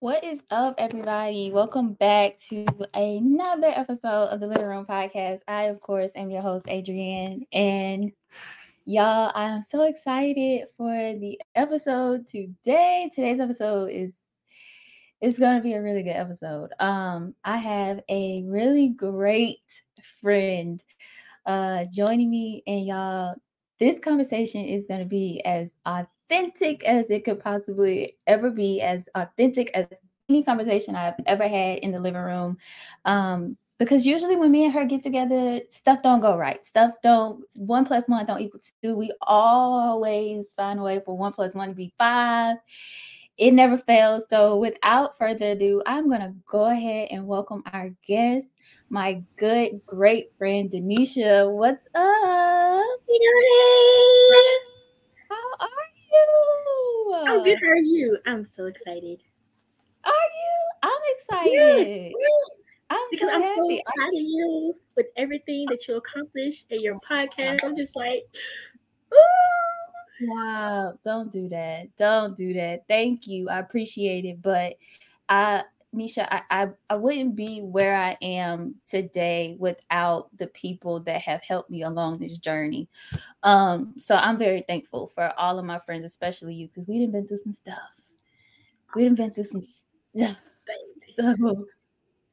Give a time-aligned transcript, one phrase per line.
[0.00, 1.50] What is up, everybody?
[1.52, 2.64] Welcome back to
[2.94, 5.40] another episode of the Living Room Podcast.
[5.46, 7.46] I, of course, am your host, Adriann.
[7.52, 8.10] And
[8.86, 13.10] y'all, I'm so excited for the episode today.
[13.14, 14.14] Today's episode is
[15.20, 16.70] it's gonna be a really good episode.
[16.78, 19.82] Um, I have a really great
[20.22, 20.82] friend
[21.44, 23.34] uh joining me, and y'all,
[23.78, 29.08] this conversation is gonna be as authentic authentic as it could possibly ever be, as
[29.14, 29.86] authentic as
[30.28, 32.56] any conversation I've ever had in the living room.
[33.04, 36.62] Um, because usually when me and her get together, stuff don't go right.
[36.64, 38.94] Stuff don't one plus one don't equal two.
[38.96, 42.58] We always find a way for one plus one to be five.
[43.38, 44.26] It never fails.
[44.28, 48.48] So without further ado, I'm gonna go ahead and welcome our guest,
[48.90, 51.50] my good, great friend Denisha.
[51.50, 53.00] What's up?
[53.08, 54.70] Hey.
[55.30, 55.89] How are
[56.28, 57.24] you?
[57.26, 57.58] I'm good.
[57.62, 58.18] How are you?
[58.26, 59.18] I'm so excited.
[60.04, 60.70] Are you?
[60.82, 62.12] I'm excited.
[62.18, 62.30] Yes,
[62.90, 63.82] I'm because so I'm happy.
[63.86, 67.64] so proud of you with everything that you accomplished in your podcast.
[67.64, 68.22] I'm just like,
[69.12, 69.16] ooh.
[70.22, 71.96] Wow, don't do that.
[71.96, 72.82] Don't do that.
[72.88, 73.48] Thank you.
[73.48, 74.42] I appreciate it.
[74.42, 74.74] But
[75.28, 75.62] I
[75.94, 81.42] Nisha, I, I I wouldn't be where I am today without the people that have
[81.42, 82.88] helped me along this journey.
[83.44, 87.12] Um, so I'm very thankful for all of my friends, especially you, because we didn't
[87.12, 87.78] been through some stuff.
[88.94, 90.36] We didn't been through some stuff.
[91.18, 91.66] So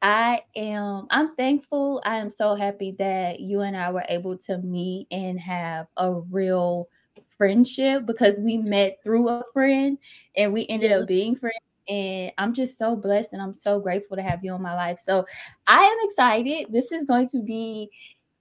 [0.01, 2.01] I am I'm thankful.
[2.05, 6.13] I am so happy that you and I were able to meet and have a
[6.13, 6.89] real
[7.37, 9.97] friendship because we met through a friend
[10.37, 10.99] and we ended Yeah.
[10.99, 11.55] up being friends.
[11.89, 14.99] And I'm just so blessed and I'm so grateful to have you in my life.
[14.99, 15.25] So
[15.67, 16.67] I am excited.
[16.71, 17.89] This is going to be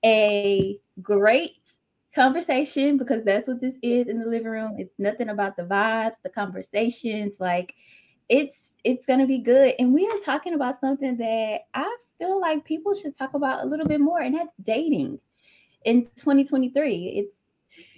[0.05, 1.53] a great
[2.15, 4.75] conversation because that's what this is in the living room.
[4.79, 7.75] It's nothing about the vibes, the conversations, like
[8.29, 9.75] it's it's gonna be good.
[9.79, 13.67] And we are talking about something that I feel like people should talk about a
[13.67, 15.21] little bit more, and that's dating
[15.85, 17.06] in 2023.
[17.17, 17.35] It's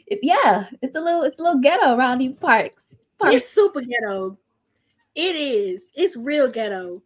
[0.06, 2.82] it, yeah, it's a little it's a little ghetto around these parks.
[3.18, 3.36] parks.
[3.36, 4.38] It's super ghetto.
[5.18, 5.90] It is.
[5.96, 7.02] It's real ghetto.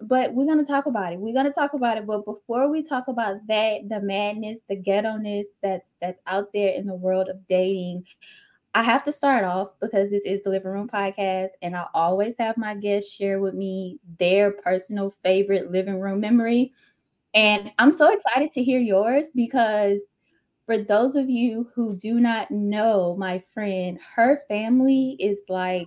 [0.00, 1.20] but we're gonna talk about it.
[1.20, 2.04] We're gonna talk about it.
[2.04, 6.84] But before we talk about that, the madness, the ghetto-ness that's that's out there in
[6.84, 8.04] the world of dating,
[8.74, 12.34] I have to start off because this is the Living Room Podcast, and I always
[12.40, 16.72] have my guests share with me their personal favorite living room memory.
[17.34, 20.00] And I'm so excited to hear yours because
[20.66, 25.86] for those of you who do not know my friend, her family is like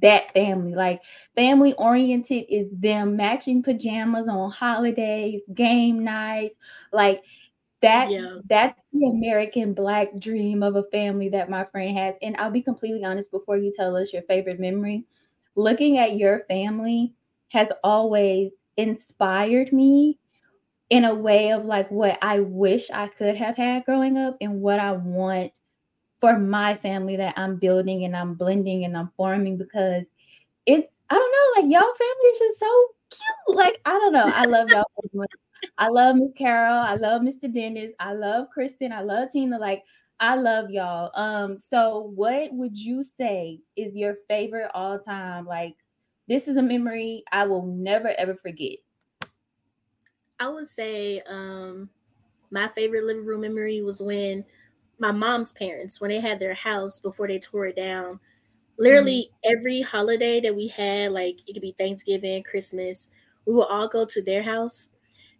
[0.00, 0.74] that family.
[0.74, 1.02] Like
[1.34, 6.56] family oriented is them matching pajamas on holidays, game nights,
[6.92, 7.22] like
[7.82, 8.40] that Yeah.
[8.48, 12.16] that's the American black dream of a family that my friend has.
[12.22, 15.04] And I'll be completely honest before you tell us your favorite memory.
[15.56, 17.14] Looking at your family
[17.50, 20.18] has always inspired me
[20.90, 24.60] in a way of like what I wish I could have had growing up and
[24.60, 25.52] what I want
[26.20, 30.12] for my family that I'm building and I'm blending and I'm forming because
[30.66, 33.56] it's I don't know, like y'all family is just so cute.
[33.56, 34.90] Like I don't know, I love y'all.
[35.10, 35.26] family.
[35.78, 36.74] I love Miss Carol.
[36.74, 37.52] I love Mr.
[37.52, 37.92] Dennis.
[38.00, 38.92] I love Kristen.
[38.92, 39.58] I love Tina.
[39.58, 39.84] Like
[40.20, 41.10] I love y'all.
[41.14, 45.46] Um, so what would you say is your favorite all time?
[45.46, 45.76] Like
[46.26, 48.78] this is a memory I will never ever forget.
[50.40, 51.88] I would say um
[52.50, 54.44] my favorite living room memory was when
[54.98, 58.20] my mom's parents, when they had their house before they tore it down,
[58.78, 63.08] literally every holiday that we had, like it could be Thanksgiving, Christmas,
[63.46, 64.88] we would all go to their house.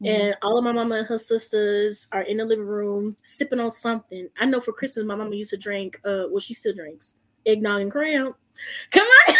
[0.04, 3.72] And all of my mama and her sisters are in the living room sipping on
[3.72, 4.28] something.
[4.38, 7.14] I know for Christmas, my mama used to drink, uh, well, she still drinks
[7.46, 8.34] eggnog and crown.
[8.90, 9.34] Come on.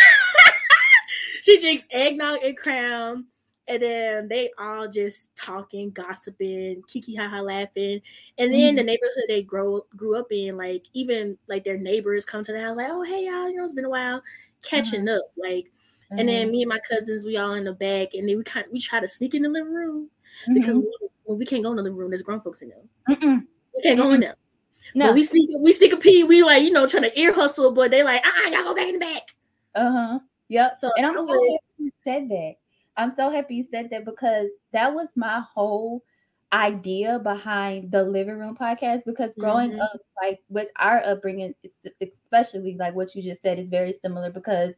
[1.43, 3.27] she drinks eggnog and crown.
[3.69, 8.01] And then they all just talking, gossiping, kiki haha laughing.
[8.39, 12.43] And then the neighborhood they grow grew up in, like even like their neighbors come
[12.45, 14.23] to the house, like, oh hey y'all, you know, it's been a while,
[14.65, 15.23] catching up.
[15.37, 15.67] Like,
[16.11, 18.65] and then me and my cousins, we all in the back, and then we kind
[18.73, 20.09] we try to sneak in the living room
[20.55, 20.83] because Mhm.
[20.85, 22.11] we, well, we can't go in the living room.
[22.11, 22.83] There's grown folks in there.
[23.17, 23.47] Mm-mm.
[23.77, 24.37] We can't go in there.
[24.95, 26.25] no, But we sneak we sneak a pee.
[26.25, 28.89] We like you know trying to ear hustle, but they like ah y'all go back
[28.89, 29.35] in the back.
[29.75, 30.19] Uh-huh.
[30.49, 30.77] Yep.
[30.77, 32.55] So and I'm I so would- happy you said that.
[32.99, 36.05] I'm so happy you said that because that was my whole
[36.53, 39.81] idea behind the living room podcast because growing Mhm.
[39.81, 44.31] up like with our upbringing it's especially like what you just said is very similar
[44.31, 44.75] because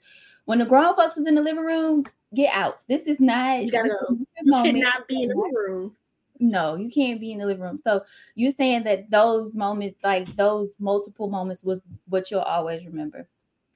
[0.47, 3.71] when the grown folks was in the living room get out this is not You
[3.71, 3.97] gotta.
[4.11, 4.27] You
[4.65, 5.97] cannot be in the living room.
[6.41, 8.03] no you can't be in the living room so
[8.35, 13.29] you're saying that those moments like those multiple moments was what you'll always remember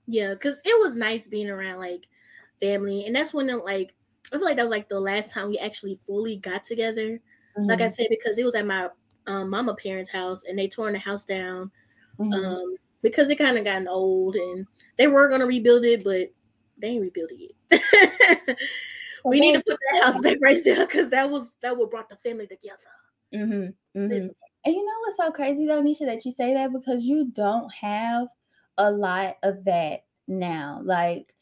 [0.06, 2.08] Yeah, because it was nice being around like
[2.60, 3.94] family, and that's when it, like
[4.34, 7.20] I feel like that was like the last time we actually fully got together.
[7.56, 7.68] Mm-hmm.
[7.68, 7.92] Like I mm-hmm.
[7.92, 8.88] said, because it was at my
[9.26, 11.70] um, mama parents' house, and they tore the house down
[12.18, 12.32] mm-hmm.
[12.32, 14.66] um, because it kind of gotten old, and
[14.98, 16.30] they were gonna rebuild it, but
[16.78, 18.58] they ain't rebuild it.
[19.24, 22.08] we need to put that house back right there because that was that what brought
[22.08, 22.78] the family together.
[23.34, 24.12] Mm-hmm, mm-hmm.
[24.12, 27.72] And you know what's so crazy though, Nisha, that you say that because you don't
[27.72, 28.28] have
[28.78, 30.80] a lot of that now.
[30.82, 31.33] Like,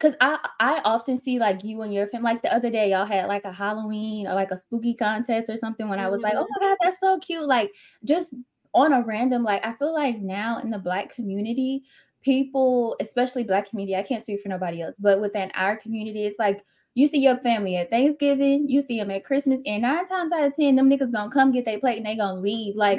[0.00, 2.32] cause I I often see like you and your family.
[2.32, 5.56] Like the other day, y'all had like a Halloween or like a spooky contest or
[5.56, 5.88] something.
[5.88, 6.06] When mm-hmm.
[6.06, 7.44] I was like, oh my god, that's so cute.
[7.44, 7.72] Like
[8.04, 8.34] just
[8.74, 11.82] on a random, like I feel like now in the Black community,
[12.22, 16.38] people, especially Black community, I can't speak for nobody else, but within our community, it's
[16.38, 16.64] like
[16.94, 20.44] you see your family at Thanksgiving, you see them at Christmas, and nine times out
[20.44, 22.74] of ten, them niggas gonna come get their plate and they gonna leave.
[22.74, 22.98] Like,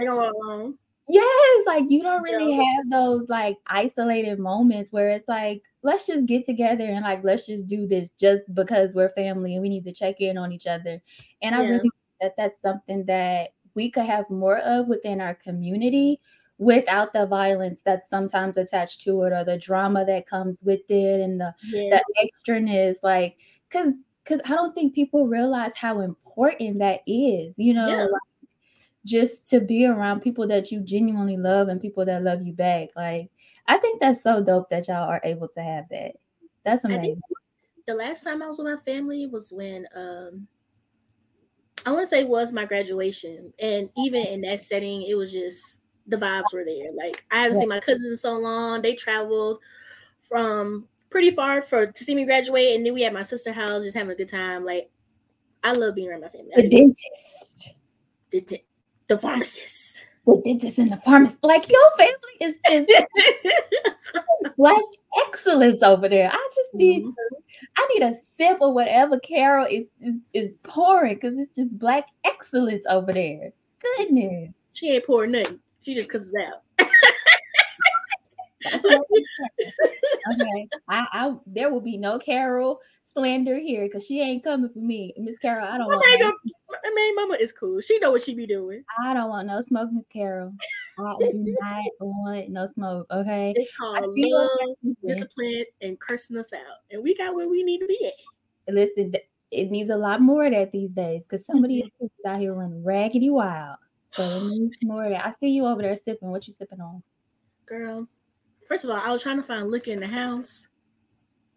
[1.08, 2.64] yes, like you don't really yeah.
[2.64, 7.46] have those like isolated moments where it's like, let's just get together and like let's
[7.46, 10.68] just do this just because we're family and we need to check in on each
[10.68, 11.02] other.
[11.42, 11.60] And yeah.
[11.60, 11.90] I really
[12.22, 16.20] that that's something that we could have more of within our community
[16.60, 21.20] without the violence that's sometimes attached to it or the drama that comes with it
[21.20, 22.04] and the, yes.
[22.20, 23.38] the extraness like
[23.68, 23.94] because
[24.24, 28.04] because I don't think people realize how important that is, you know, yeah.
[28.04, 28.22] like,
[29.06, 32.90] just to be around people that you genuinely love and people that love you back.
[32.96, 33.30] Like,
[33.68, 36.14] I think that's so dope that y'all are able to have that.
[36.64, 37.20] That's amazing.
[37.88, 40.48] the last time I was with my family was when um
[41.86, 45.80] I want to say was my graduation, and even in that setting, it was just
[46.08, 46.92] the vibes were there.
[46.96, 47.62] Like I haven't yeah.
[47.62, 48.82] seen my cousins in so long.
[48.82, 49.60] They traveled
[50.22, 53.84] from pretty far for to see me graduate, and then we had my sister house,
[53.84, 54.64] just having a good time.
[54.64, 54.92] Like
[55.64, 56.52] I love being around my family.
[56.56, 57.74] The dentist,
[58.32, 58.62] the,
[59.12, 61.44] the pharmacist, the dentist and the pharmacist.
[61.44, 62.88] Like your family is just
[64.58, 64.82] black
[65.26, 66.30] excellence over there.
[66.32, 67.10] I just need mm-hmm.
[67.10, 67.42] to.
[67.78, 72.06] I need a sip of whatever Carol is is, is pouring because it's just black
[72.24, 73.52] excellence over there.
[73.98, 74.54] Goodness.
[74.72, 75.60] She ain't pouring nothing.
[75.82, 76.81] She just cusses out
[78.66, 84.80] okay, I, I there will be no Carol slander here because she ain't coming for
[84.80, 85.68] me, Miss Carol.
[85.68, 86.04] I don't want.
[86.20, 86.34] No,
[86.86, 87.82] I mean, Mama is cool.
[87.82, 88.84] She know what she be doing.
[89.04, 90.54] I don't want no smoke, Miss Carol.
[91.00, 93.08] I do not want no smoke.
[93.12, 94.50] Okay, it's called love,
[95.06, 98.74] discipline, and cursing us out, and we got where we need to be at.
[98.74, 99.14] Listen,
[99.52, 102.06] it needs a lot more of that these days because somebody mm-hmm.
[102.06, 103.78] is out here running raggedy wild.
[104.12, 105.26] So it needs more of that.
[105.26, 106.30] I see you over there sipping.
[106.30, 107.02] What you sipping on?
[107.66, 108.08] Girl,
[108.72, 110.70] First of all, I was trying to find liquor in the house.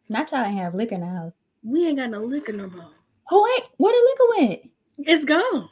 [0.09, 1.39] Not trying to have liquor in the house.
[1.63, 2.91] We ain't got no liquor no more.
[3.31, 4.71] Oh wait, where the liquor went?
[4.99, 5.69] It's gone.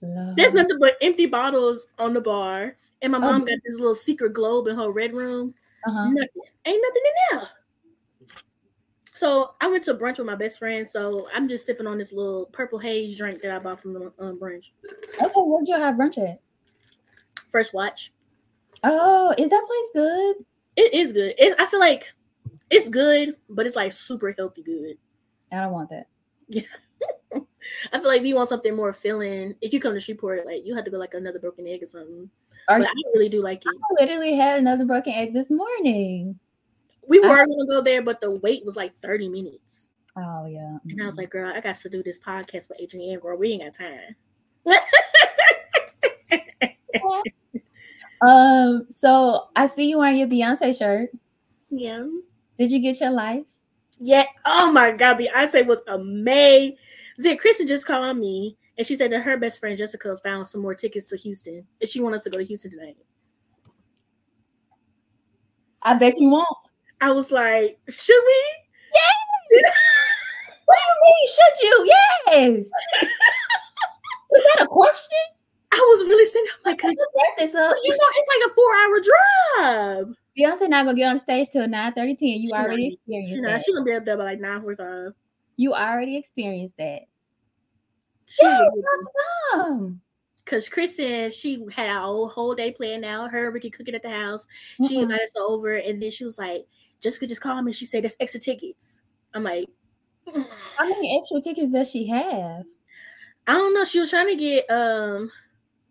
[0.00, 0.34] Love.
[0.36, 3.44] There's nothing but empty bottles on the bar, and my mom oh.
[3.44, 5.52] got this little secret globe in her red room.
[5.86, 6.08] Uh-huh.
[6.08, 6.42] Nothing.
[6.64, 7.48] Ain't nothing in there.
[9.12, 10.88] So I went to brunch with my best friend.
[10.88, 14.10] So I'm just sipping on this little purple haze drink that I bought from the
[14.18, 14.70] um, brunch.
[15.22, 16.40] Okay, where'd you have brunch at?
[17.52, 18.13] First watch.
[18.84, 20.36] Oh, is that place good?
[20.76, 21.34] It is good.
[21.38, 22.12] It, I feel like
[22.70, 24.96] it's good, but it's like super healthy good.
[25.50, 26.08] I don't want that.
[26.48, 26.62] Yeah.
[27.92, 30.66] I feel like if you want something more filling, if you come to Shreveport, like
[30.66, 32.28] you have to go like another broken egg or something.
[32.68, 33.68] Are but you, I really do like it.
[33.68, 36.38] I literally had another broken egg this morning.
[37.06, 39.90] We were I, gonna go there, but the wait was like 30 minutes.
[40.16, 40.60] Oh yeah.
[40.60, 40.90] Mm-hmm.
[40.90, 41.22] And I was mm-hmm.
[41.22, 43.38] like, girl, I got to do this podcast with Adriann, girl.
[43.38, 44.16] We ain't got time.
[48.26, 51.10] Um, so I see you wearing your Beyonce shirt.
[51.70, 52.06] Yeah.
[52.58, 53.44] Did you get your life?
[53.98, 54.24] Yeah.
[54.44, 56.76] Oh my god, Beyonce was amazing.
[57.38, 60.74] Kristen just called me and she said that her best friend Jessica found some more
[60.74, 61.64] tickets to Houston.
[61.80, 62.96] And she wants us to go to Houston tonight.
[65.82, 66.48] I bet you won't.
[67.00, 68.44] I was like, should we?
[68.94, 69.62] Yes.
[70.64, 71.92] what do you mean, should you?
[72.26, 72.66] Yes.
[74.34, 75.33] Is that a question?
[75.74, 76.96] I was really sitting I'm like, cause
[77.38, 77.76] this up.
[77.82, 79.00] You know, it's like a four hour
[80.06, 80.16] drive.
[80.38, 82.28] Beyonce not gonna get on stage till 9 30 10.
[82.28, 83.62] You she already not, experienced she that.
[83.62, 85.12] She gonna be up there by like 9 45.
[85.56, 87.02] You already experienced that.
[88.26, 88.68] She yeah,
[90.46, 93.30] Cause Chris Kristen, she had a whole, whole day planned out.
[93.30, 94.46] Her Ricky cooking at the house.
[94.74, 94.86] Mm-hmm.
[94.86, 96.66] She invited us over, and then she was like,
[97.00, 97.72] Jessica just called me.
[97.72, 99.00] She said there's extra tickets.
[99.32, 99.68] I'm like,
[100.26, 102.64] how many extra tickets does she have?
[103.46, 103.84] I don't know.
[103.84, 105.30] She was trying to get um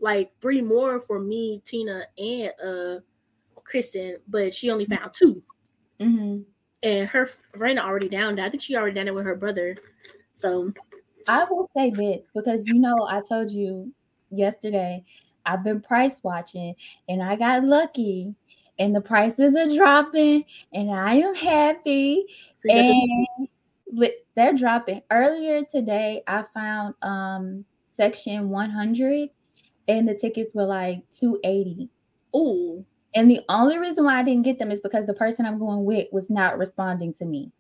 [0.03, 2.99] like three more for me, Tina, and uh
[3.63, 5.41] Kristen, but she only found 2
[6.01, 6.41] mm-hmm.
[6.83, 8.39] And her Raina already down.
[8.39, 9.77] I think she already done it with her brother.
[10.35, 10.73] So
[11.29, 13.93] I will say this because you know I told you
[14.29, 15.05] yesterday
[15.45, 16.75] I've been price watching
[17.07, 18.35] and I got lucky
[18.79, 22.25] and the prices are dropping, and I am happy.
[22.57, 23.47] So and
[24.35, 25.01] they're dropping.
[25.11, 29.29] Earlier today, I found um section 100,
[29.87, 31.89] and the tickets were like 280.
[32.33, 32.85] Oh.
[33.15, 35.85] And the only reason why I didn't get them is because the person I'm going
[35.85, 37.51] with was not responding to me.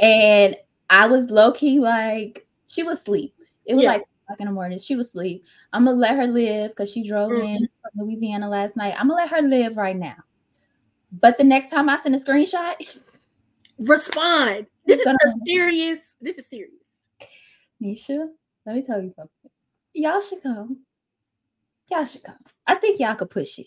[0.00, 0.56] And
[0.90, 3.34] I was low key like, she was asleep.
[3.64, 3.92] It was yeah.
[3.92, 4.78] like o'clock in the morning.
[4.78, 5.44] She was asleep.
[5.72, 7.46] I'm gonna let her live because she drove mm-hmm.
[7.46, 8.94] in from Louisiana last night.
[8.98, 10.16] I'm gonna let her live right now.
[11.12, 12.74] But the next time I send a screenshot,
[13.78, 14.66] respond.
[14.84, 16.16] This is a serious.
[16.20, 16.72] This is serious.
[17.82, 18.28] Nisha,
[18.64, 19.50] let me tell you something.
[19.94, 20.80] Y'all should come.
[21.90, 22.36] Y'all should come.
[22.66, 23.66] I think y'all could push it.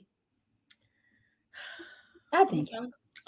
[2.34, 2.70] I think.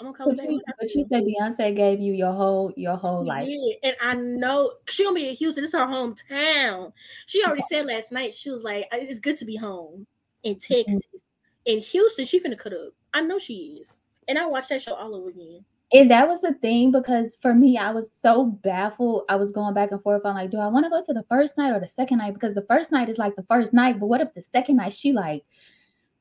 [0.00, 3.22] I'm gonna come but, you, but you said Beyonce gave you your whole your whole
[3.22, 3.76] she life, did.
[3.84, 5.64] and I know she gonna be in Houston.
[5.64, 6.92] It's her hometown.
[7.26, 10.06] She already said last night she was like, "It's good to be home
[10.42, 10.54] in.
[10.58, 11.18] Texas." Mm-hmm.
[11.64, 12.92] In Houston, she finna cut up.
[13.14, 13.96] I know she is,
[14.26, 15.64] and I watched that show all over again.
[15.94, 19.24] And that was the thing because for me, I was so baffled.
[19.28, 21.24] I was going back and forth on like, do I want to go to the
[21.28, 22.32] first night or the second night?
[22.32, 24.94] Because the first night is like the first night, but what if the second night
[24.94, 25.44] she like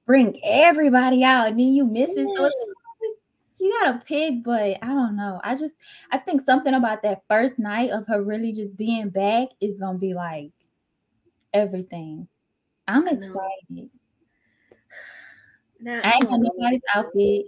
[0.06, 2.28] bring everybody out and then you miss it?
[2.36, 2.56] So it's
[3.60, 5.40] you got a pig, but I don't know.
[5.44, 5.76] I just
[6.12, 10.00] I think something about that first night of her really just being back is gonna
[10.00, 10.52] be like
[11.54, 12.28] everything.
[12.88, 13.90] I'm excited.
[15.80, 16.00] No.
[16.04, 17.46] I ain't got nobody's outfit.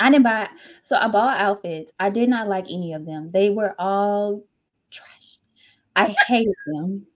[0.00, 0.48] I didn't buy
[0.82, 1.92] so I bought outfits.
[2.00, 3.30] I did not like any of them.
[3.32, 4.44] They were all
[4.90, 5.38] trash.
[5.96, 7.06] I hated them.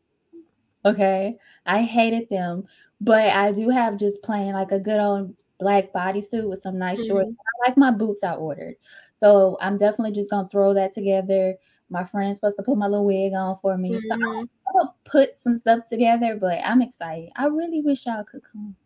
[0.84, 1.36] Okay.
[1.66, 2.64] I hated them.
[3.00, 7.00] But I do have just plain like a good old black bodysuit with some nice
[7.00, 7.08] mm-hmm.
[7.08, 7.30] shorts.
[7.30, 8.76] I like my boots I ordered.
[9.14, 11.56] So I'm definitely just gonna throw that together.
[11.90, 13.92] My friend's supposed to put my little wig on for me.
[13.92, 14.00] Mm-hmm.
[14.00, 17.30] So I'm gonna put some stuff together, but I'm excited.
[17.36, 18.76] I really wish y'all could come.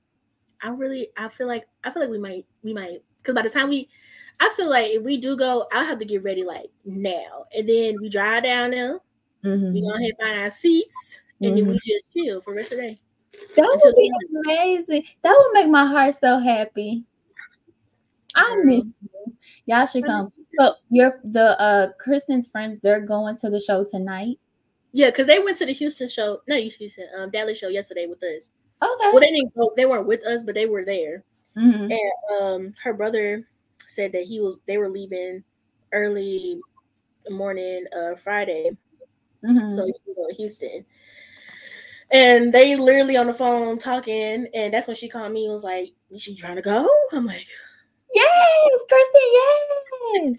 [0.62, 3.50] I really I feel like I feel like we might we might because by the
[3.50, 3.88] time we
[4.40, 7.46] I feel like if we do go, I'll have to get ready like now.
[7.56, 8.98] And then we drive down there,
[9.44, 9.72] mm-hmm.
[9.72, 11.56] we gonna head find our seats, and mm-hmm.
[11.56, 11.92] then we mm-hmm.
[11.92, 13.00] just chill for the rest of the day.
[13.56, 14.10] That would be
[14.44, 15.04] amazing.
[15.22, 17.04] That would make my heart so happy.
[18.34, 19.36] I miss you.
[19.66, 20.32] Y'all should come.
[20.58, 24.38] So your the uh Kristen's friends, they're going to the show tonight.
[24.92, 28.06] Yeah, because they went to the Houston show, no you Houston, um, Dallas show yesterday
[28.06, 28.50] with us.
[28.82, 29.10] Okay.
[29.12, 31.24] Well, they didn't go, they weren't with us, but they were there.
[31.56, 31.92] Mm-hmm.
[31.92, 33.46] And um, her brother
[33.86, 35.44] said that he was they were leaving
[35.92, 36.60] early
[37.30, 38.70] morning uh Friday.
[39.44, 39.68] Mm-hmm.
[39.68, 40.84] So he go to Houston.
[42.10, 45.64] And they literally on the phone talking, and that's when she called me and was
[45.64, 46.86] like, Is she trying to go?
[47.12, 47.46] I'm like,
[48.12, 50.36] Yes, Kristen, yes.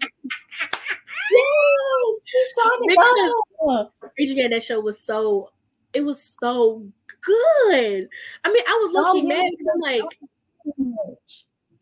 [1.32, 3.34] yes, she's trying to
[3.66, 3.90] go.
[4.20, 5.50] Adriann, that show was so
[5.92, 6.86] it was so
[7.20, 8.08] good.
[8.44, 10.18] I mean, I was looking oh, mad I'm like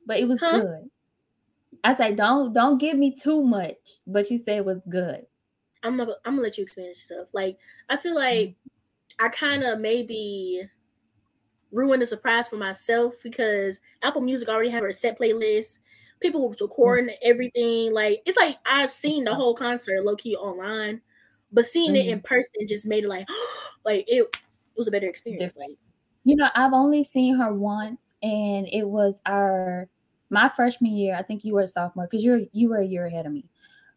[0.07, 0.61] but it was huh?
[0.61, 0.91] good.
[1.85, 5.27] I say don't don't give me too much, but you say it was good.
[5.83, 7.29] I'm gonna I'm gonna let you explain stuff.
[7.33, 7.59] Like
[7.89, 9.27] I feel like mm-hmm.
[9.27, 10.63] I kind of maybe
[11.73, 15.79] ruined the surprise for myself because Apple Music already have a set playlist.
[16.21, 17.29] People were recording mm-hmm.
[17.29, 17.93] everything.
[17.93, 21.01] Like it's like I've seen the whole concert low key online,
[21.51, 21.97] but seeing mm-hmm.
[21.97, 22.27] it in mm-hmm.
[22.27, 23.27] person just made it like
[23.85, 25.57] like it, it was a better experience.
[25.57, 25.77] Like
[26.25, 29.89] you know, I've only seen her once, and it was our
[30.31, 31.17] my freshman year.
[31.17, 33.45] I think you were a sophomore because you're you were a year ahead of me.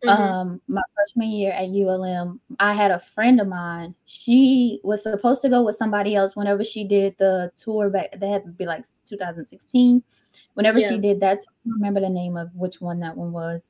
[0.04, 0.22] Mm-hmm.
[0.22, 3.96] Um, my freshman year at ULM, I had a friend of mine.
[4.06, 8.20] She was supposed to go with somebody else whenever she did the tour back.
[8.20, 10.04] That had to be like 2016.
[10.56, 10.90] Whenever yeah.
[10.90, 13.70] she did that, I don't remember the name of which one that one was,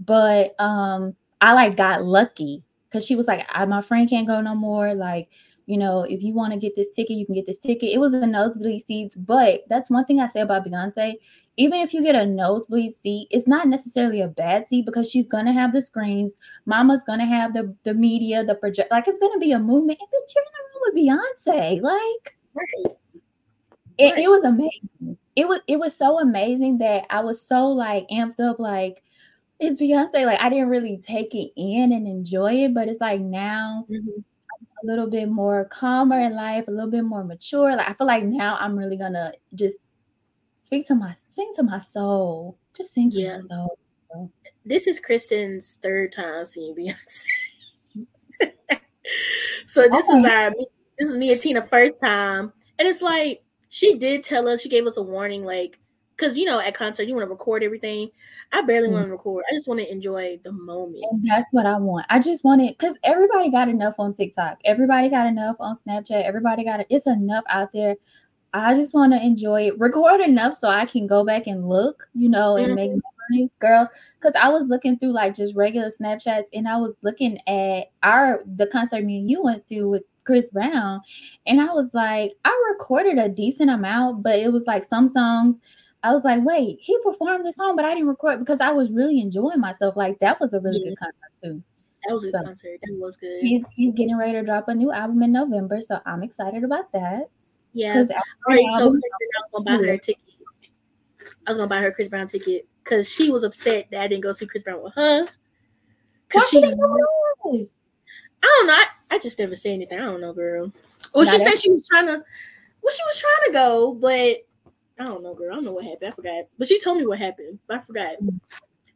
[0.00, 4.40] but um, I like got lucky because she was like, I, "My friend can't go
[4.40, 5.28] no more." Like
[5.66, 7.90] you know, if you want to get this ticket, you can get this ticket.
[7.92, 11.14] It was a nosebleed seats, but that's one thing I say about Beyonce.
[11.56, 15.26] Even if you get a nosebleed seat, it's not necessarily a bad seat because she's
[15.26, 16.34] gonna have the screens.
[16.66, 18.90] Mama's gonna have the the media, the project.
[18.90, 19.98] Like it's gonna be a movement.
[20.00, 21.80] And then you're in the room with Beyonce.
[21.80, 22.96] Like, right.
[23.96, 24.18] It, right.
[24.18, 25.18] it was amazing.
[25.36, 28.58] It was it was so amazing that I was so like amped up.
[28.58, 29.02] Like,
[29.60, 30.26] it's Beyonce.
[30.26, 33.86] Like I didn't really take it in and enjoy it, but it's like now.
[33.90, 34.20] Mm-hmm
[34.84, 37.74] a little bit more calmer in life, a little bit more mature.
[37.74, 39.96] Like I feel like now I'm really gonna just
[40.58, 42.58] speak to my sing to my soul.
[42.76, 43.36] Just sing to yeah.
[43.36, 43.78] my soul.
[44.64, 47.24] This is Kristen's third time seeing Beyonce.
[49.66, 50.18] so this okay.
[50.18, 50.52] is our
[50.98, 52.52] this is me and Tina first time.
[52.78, 55.78] And it's like she did tell us, she gave us a warning, like
[56.16, 58.08] because you know at concert you want to record everything
[58.52, 58.94] i barely mm-hmm.
[58.94, 62.06] want to record i just want to enjoy the moment and that's what i want
[62.10, 66.24] i just want it because everybody got enough on tiktok everybody got enough on snapchat
[66.24, 67.96] everybody got it it's enough out there
[68.54, 72.08] I just want to enjoy it, record enough so I can go back and look,
[72.14, 72.74] you know, and mm-hmm.
[72.76, 73.90] make memories, girl.
[74.20, 78.42] Because I was looking through like just regular Snapchats, and I was looking at our
[78.56, 81.00] the concert me and you went to with Chris Brown,
[81.46, 85.58] and I was like, I recorded a decent amount, but it was like some songs.
[86.04, 88.92] I was like, wait, he performed this song, but I didn't record because I was
[88.92, 89.96] really enjoying myself.
[89.96, 90.90] Like that was a really yeah.
[90.90, 91.62] good concert too.
[92.06, 92.80] That was a so, good concert.
[92.82, 93.40] That was good.
[93.40, 96.92] He's he's getting ready to drop a new album in November, so I'm excited about
[96.92, 97.30] that.
[97.72, 97.94] Yeah.
[97.94, 100.22] Because I already told Kristen I was gonna buy her a ticket.
[101.46, 104.24] I was gonna buy her Chris Brown ticket because she was upset that I didn't
[104.24, 105.26] go see Chris Brown with her.
[106.28, 108.74] Cause she, I don't know.
[108.74, 109.98] I, I just never say anything.
[109.98, 110.70] I don't know, girl.
[111.14, 112.22] Well, Not she said she was trying to.
[112.82, 114.44] Well, she was trying to go, but
[114.98, 115.52] I don't know, girl.
[115.52, 116.12] I don't know what happened.
[116.12, 116.44] I forgot.
[116.58, 118.16] But she told me what happened, but I forgot.
[118.22, 118.40] Mm.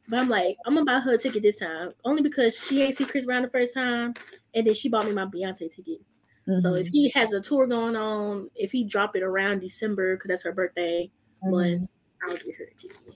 [0.08, 2.96] But I'm like, I'm gonna buy her a ticket this time, only because she ain't
[2.96, 4.14] see Chris Brown the first time,
[4.54, 6.00] and then she bought me my Beyonce ticket.
[6.48, 6.60] Mm-hmm.
[6.60, 6.92] So if mm-hmm.
[6.92, 10.52] he has a tour going on, if he drop it around December, because that's her
[10.52, 11.10] birthday,
[11.44, 11.80] mm-hmm.
[11.80, 11.88] but
[12.26, 13.14] I'll get her a ticket.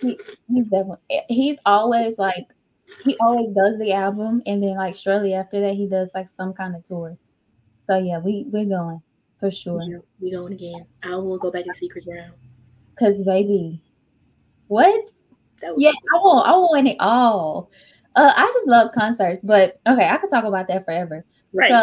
[0.00, 0.18] He,
[0.48, 2.52] he's definitely he's always like
[3.04, 6.52] he always does the album, and then like shortly after that, he does like some
[6.52, 7.16] kind of tour.
[7.86, 9.00] So yeah, we we're going
[9.42, 9.82] for sure.
[9.82, 10.86] Yeah, we going again.
[11.02, 12.30] I will go back to Chris Brown.
[12.96, 13.82] Cause baby,
[14.68, 15.10] what?
[15.76, 17.68] yeah, I want I want it all.
[18.14, 21.24] Uh, I just love concerts, but okay, I could talk about that forever.
[21.52, 21.70] Right.
[21.70, 21.82] So,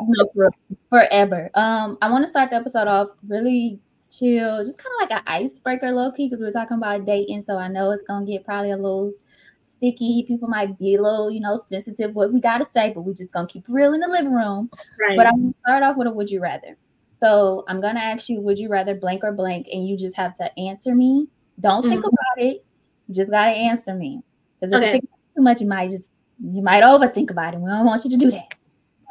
[0.06, 0.50] no, for,
[0.90, 1.50] forever.
[1.54, 5.24] Um, I want to start the episode off really chill, just kind of like an
[5.26, 7.42] icebreaker, low key, because we're talking about dating.
[7.42, 9.12] So I know it's gonna get probably a little
[9.60, 10.24] sticky.
[10.26, 13.32] People might be a little, you know, sensitive what we gotta say, but we just
[13.32, 14.70] gonna keep real in the living room.
[15.00, 15.16] Right.
[15.16, 16.76] But I'm gonna start off with a would you rather.
[17.12, 20.34] So I'm gonna ask you, would you rather blank or blank, and you just have
[20.36, 21.28] to answer me.
[21.60, 21.90] Don't mm-hmm.
[21.90, 22.64] think about it.
[23.08, 24.22] You just gotta answer me.
[24.60, 24.86] Because if okay.
[24.86, 26.10] you think too much, you might just
[26.42, 27.60] you might overthink about it.
[27.60, 28.54] We don't want you to do that.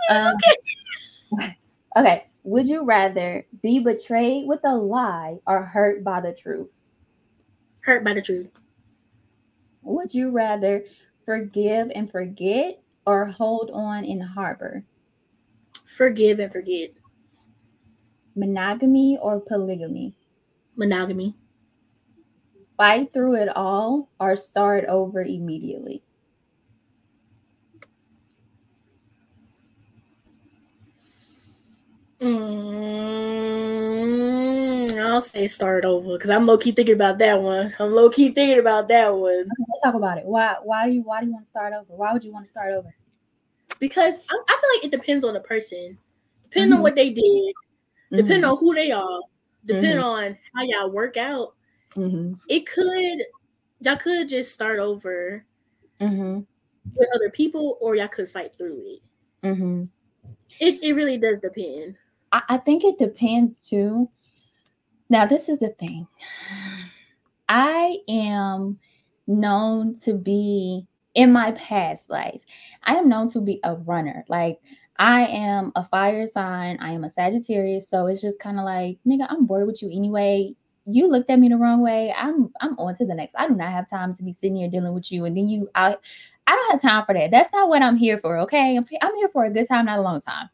[0.09, 0.33] Um,
[1.33, 1.57] okay.
[1.97, 2.25] okay.
[2.43, 6.69] Would you rather be betrayed with a lie or hurt by the truth?
[7.83, 8.47] Hurt by the truth.
[9.83, 10.85] Would you rather
[11.25, 14.83] forgive and forget or hold on and harbor?
[15.85, 16.91] Forgive and forget.
[18.35, 20.15] Monogamy or polygamy?
[20.75, 21.35] Monogamy.
[22.77, 26.03] Fight through it all or start over immediately?
[32.21, 33.79] Mm,
[34.99, 37.73] I'll say start over because I'm low key thinking about that one.
[37.79, 39.31] I'm low key thinking about that one.
[39.31, 40.25] Okay, let's talk about it.
[40.25, 40.57] Why?
[40.61, 41.01] Why do you?
[41.01, 41.85] Why do you want to start over?
[41.87, 42.93] Why would you want to start over?
[43.79, 45.97] Because I, I feel like it depends on the person,
[46.43, 46.77] depending mm-hmm.
[46.77, 47.53] on what they did,
[48.11, 48.51] depending mm-hmm.
[48.51, 49.21] on who they are,
[49.65, 50.03] depending mm-hmm.
[50.03, 51.53] on how y'all work out.
[51.95, 52.33] Mm-hmm.
[52.49, 53.19] It could
[53.79, 55.45] y'all could just start over
[56.01, 56.41] mm-hmm.
[56.95, 58.99] with other people, or y'all could fight through it.
[59.47, 59.85] Mm-hmm.
[60.59, 61.95] It it really does depend.
[62.31, 64.09] I, I think it depends too.
[65.09, 66.07] Now, this is the thing.
[67.47, 68.77] I am
[69.27, 72.41] known to be in my past life.
[72.83, 74.23] I am known to be a runner.
[74.27, 74.59] Like
[74.97, 76.77] I am a fire sign.
[76.79, 77.89] I am a Sagittarius.
[77.89, 80.55] So it's just kind of like, nigga, I'm bored with you anyway.
[80.85, 82.13] You looked at me the wrong way.
[82.15, 83.35] I'm I'm on to the next.
[83.37, 85.25] I do not have time to be sitting here dealing with you.
[85.25, 85.95] And then you I
[86.47, 87.31] I don't have time for that.
[87.31, 88.37] That's not what I'm here for.
[88.39, 88.75] Okay.
[88.75, 90.49] I'm, I'm here for a good time, not a long time.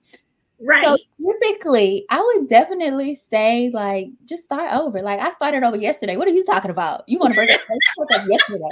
[0.65, 0.83] Right.
[0.83, 5.01] So typically, I would definitely say like just start over.
[5.01, 6.17] Like I started over yesterday.
[6.17, 7.03] What are you talking about?
[7.07, 7.49] You want to break
[8.13, 8.63] up yesterday?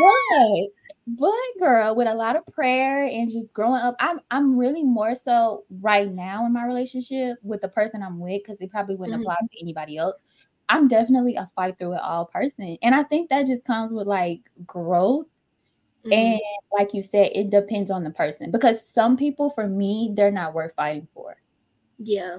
[0.00, 0.68] But
[1.06, 5.14] but girl, with a lot of prayer and just growing up, I'm I'm really more
[5.14, 9.14] so right now in my relationship with the person I'm with because it probably wouldn't
[9.16, 9.22] mm-hmm.
[9.22, 10.22] apply to anybody else.
[10.68, 14.06] I'm definitely a fight through it all person, and I think that just comes with
[14.06, 15.26] like growth
[16.04, 16.12] Mm-hmm.
[16.12, 16.40] And
[16.76, 20.54] like you said, it depends on the person because some people, for me, they're not
[20.54, 21.36] worth fighting for.
[21.98, 22.38] Yeah.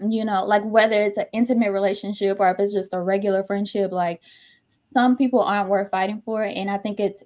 [0.00, 3.92] You know, like whether it's an intimate relationship or if it's just a regular friendship,
[3.92, 4.20] like
[4.92, 6.42] some people aren't worth fighting for.
[6.42, 7.22] And I think it's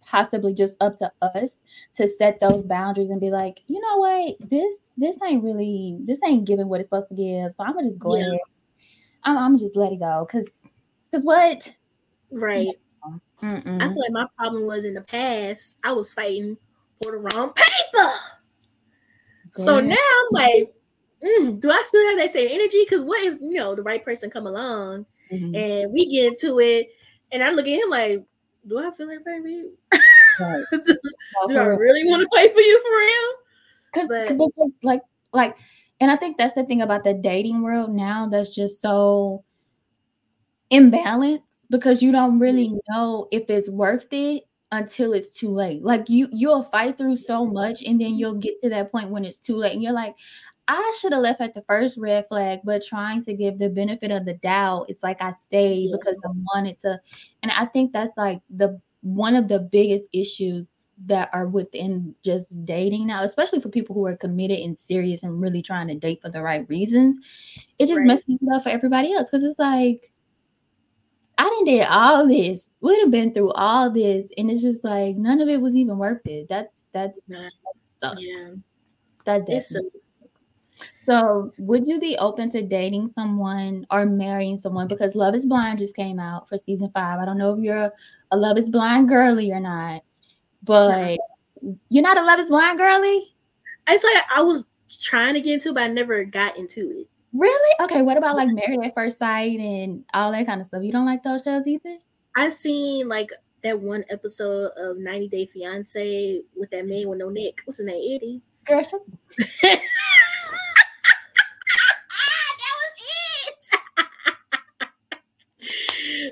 [0.00, 1.62] possibly just up to us
[1.94, 6.20] to set those boundaries and be like, you know what, this this ain't really this
[6.24, 7.52] ain't giving what it's supposed to give.
[7.52, 8.26] So I'm gonna just go yeah.
[8.28, 8.40] ahead.
[9.24, 10.26] I'm, I'm just let it go.
[10.30, 10.66] Cause
[11.12, 11.74] cause what?
[12.30, 12.68] Right.
[13.42, 13.82] Mm-mm.
[13.82, 16.56] I feel like my problem was in the past, I was fighting
[17.02, 18.12] for the wrong paper.
[19.52, 20.74] So now I'm like,
[21.24, 22.84] mm, do I still have that same energy?
[22.84, 25.54] Because what if you know the right person come along mm-hmm.
[25.54, 26.88] and we get into it,
[27.32, 28.24] and I look at him like,
[28.66, 29.76] do I feel like for you?
[30.38, 30.64] Right.
[30.72, 30.96] do,
[31.48, 33.34] do I really want to fight for you for real?
[33.92, 35.56] Because because like like,
[36.00, 39.44] and I think that's the thing about the dating world now that's just so
[40.70, 45.82] imbalanced because you don't really know if it's worth it until it's too late.
[45.82, 49.24] Like you you'll fight through so much and then you'll get to that point when
[49.24, 50.16] it's too late and you're like
[50.68, 54.12] I should have left at the first red flag, but trying to give the benefit
[54.12, 57.00] of the doubt, it's like I stayed because I wanted to.
[57.42, 60.68] And I think that's like the one of the biggest issues
[61.06, 65.40] that are within just dating now, especially for people who are committed and serious and
[65.40, 67.18] really trying to date for the right reasons.
[67.80, 68.06] It just right.
[68.06, 70.12] messes it up for everybody else because it's like,
[71.40, 72.74] I didn't did all this.
[72.82, 75.96] We'd have been through all this, and it's just like none of it was even
[75.96, 76.48] worth it.
[76.50, 78.50] That's that's yeah.
[79.24, 79.90] That definitely.
[81.06, 84.86] So, would you be open to dating someone or marrying someone?
[84.86, 87.18] Because Love Is Blind just came out for season five.
[87.18, 87.90] I don't know if you're
[88.30, 90.02] a, Love Is Blind girly or not,
[90.62, 91.18] but
[91.88, 93.34] you're not a Love Is Blind girly.
[93.88, 94.64] It's like I was
[95.00, 97.08] trying to get into, but I never got into it.
[97.32, 97.74] Really?
[97.82, 98.02] Okay.
[98.02, 100.82] What about like Married at First Sight and all that kind of stuff?
[100.82, 101.98] You don't like those shows either?
[102.36, 103.30] I've seen like
[103.62, 107.62] that one episode of 90 Day Fiance with that man with no neck.
[107.64, 108.16] What's his name?
[108.16, 108.42] Eddie.
[108.66, 109.00] Girl, shut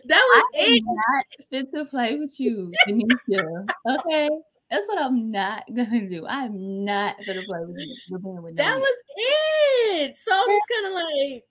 [0.07, 0.83] that was I it.
[0.85, 3.67] Not fit to play with you, Denisha.
[3.87, 4.31] okay,
[4.71, 6.27] that's what I'm not gonna do.
[6.27, 7.97] I'm not gonna play with you.
[8.43, 10.17] With that was it.
[10.17, 11.45] So I'm just kind of like,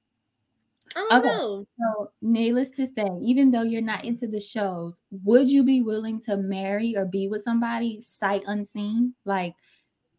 [0.95, 1.27] I don't okay.
[1.27, 1.65] know.
[1.77, 6.21] So, needless to say, even though you're not into the shows, would you be willing
[6.21, 9.13] to marry or be with somebody sight unseen?
[9.25, 9.53] Like,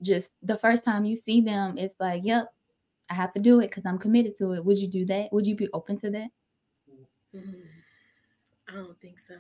[0.03, 2.49] just the first time you see them, it's like, yep,
[3.11, 4.65] I have to do it because I'm committed to it.
[4.65, 5.33] Would you do that?
[5.33, 6.29] Would you be open to that?
[7.35, 7.65] Mm,
[8.69, 9.35] I don't think so.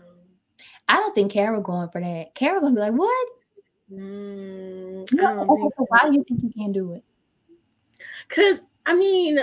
[0.88, 2.34] I don't think Carol going for that.
[2.34, 3.28] Carol gonna be like, what?
[3.92, 5.70] Mm, no, so.
[5.74, 5.86] so.
[5.88, 7.04] Why do you think you can't do it?
[8.28, 9.38] Cause I mean,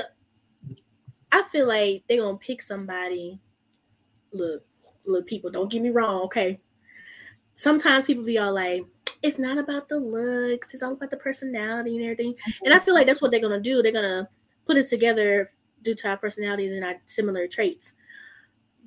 [1.31, 3.39] I feel like they're gonna pick somebody.
[4.31, 4.63] Look,
[5.05, 6.59] look, people, don't get me wrong, okay?
[7.53, 8.85] Sometimes people be all like,
[9.21, 12.35] it's not about the looks, it's all about the personality and everything.
[12.63, 13.81] And I feel like that's what they're gonna do.
[13.81, 14.29] They're gonna
[14.65, 15.49] put us together
[15.81, 17.93] due to our personalities and our similar traits.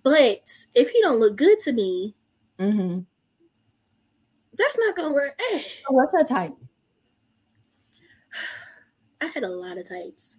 [0.02, 2.14] But if he don't look good to me,
[2.58, 3.00] mm-hmm.
[4.58, 5.40] That's not gonna work.
[5.52, 5.62] Eh.
[5.88, 6.54] What's your type?
[9.20, 10.38] I had a lot of types.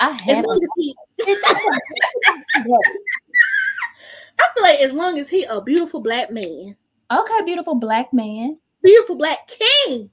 [0.00, 0.38] I had.
[0.38, 0.94] As long as he,
[4.40, 6.76] I feel like as long as he a beautiful black man.
[7.10, 10.10] Okay, beautiful black man beautiful black king.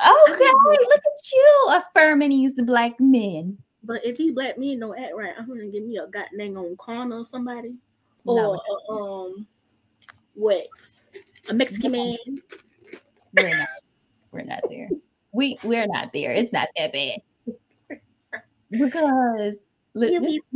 [0.00, 3.58] Okay, look at you affirming these black men.
[3.84, 6.74] But if these black men don't act right, I'm gonna give me a goddamn on
[6.76, 7.76] corner or somebody.
[8.24, 8.96] Or no.
[8.96, 9.46] um
[10.34, 10.66] what?
[11.48, 12.16] A Mexican man.
[13.34, 13.68] We're not
[14.32, 14.88] we're not there.
[15.32, 16.32] We we're not there.
[16.32, 17.20] It's not that bad.
[18.70, 20.48] Because look, this,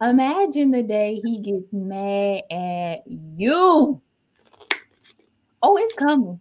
[0.00, 4.00] imagine the day he gets mad at you.
[5.62, 6.40] Oh, it's coming.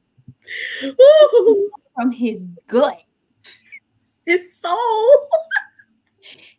[1.95, 3.01] From his gut.
[4.25, 5.29] His soul.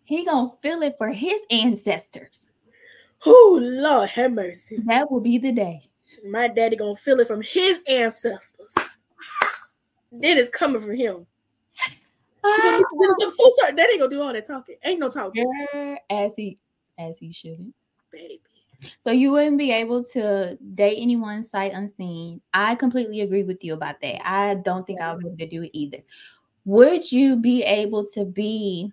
[0.04, 2.50] he gonna feel it for his ancestors.
[3.26, 4.78] Oh Lord have mercy.
[4.86, 5.89] That will be the day.
[6.24, 8.74] My daddy gonna feel it from his ancestors.
[10.12, 11.26] Then it's coming from him.
[12.42, 13.78] I'm so sorry.
[13.78, 14.76] Ain't gonna do all that talking.
[14.85, 15.44] Ain't no talking.
[16.09, 16.59] As he
[16.98, 17.74] as he shouldn't.
[18.11, 18.40] Baby.
[19.04, 22.40] So you wouldn't be able to date anyone sight unseen.
[22.54, 24.26] I completely agree with you about that.
[24.26, 25.98] I don't think I would be able to do it either.
[26.64, 28.90] Would you be able to be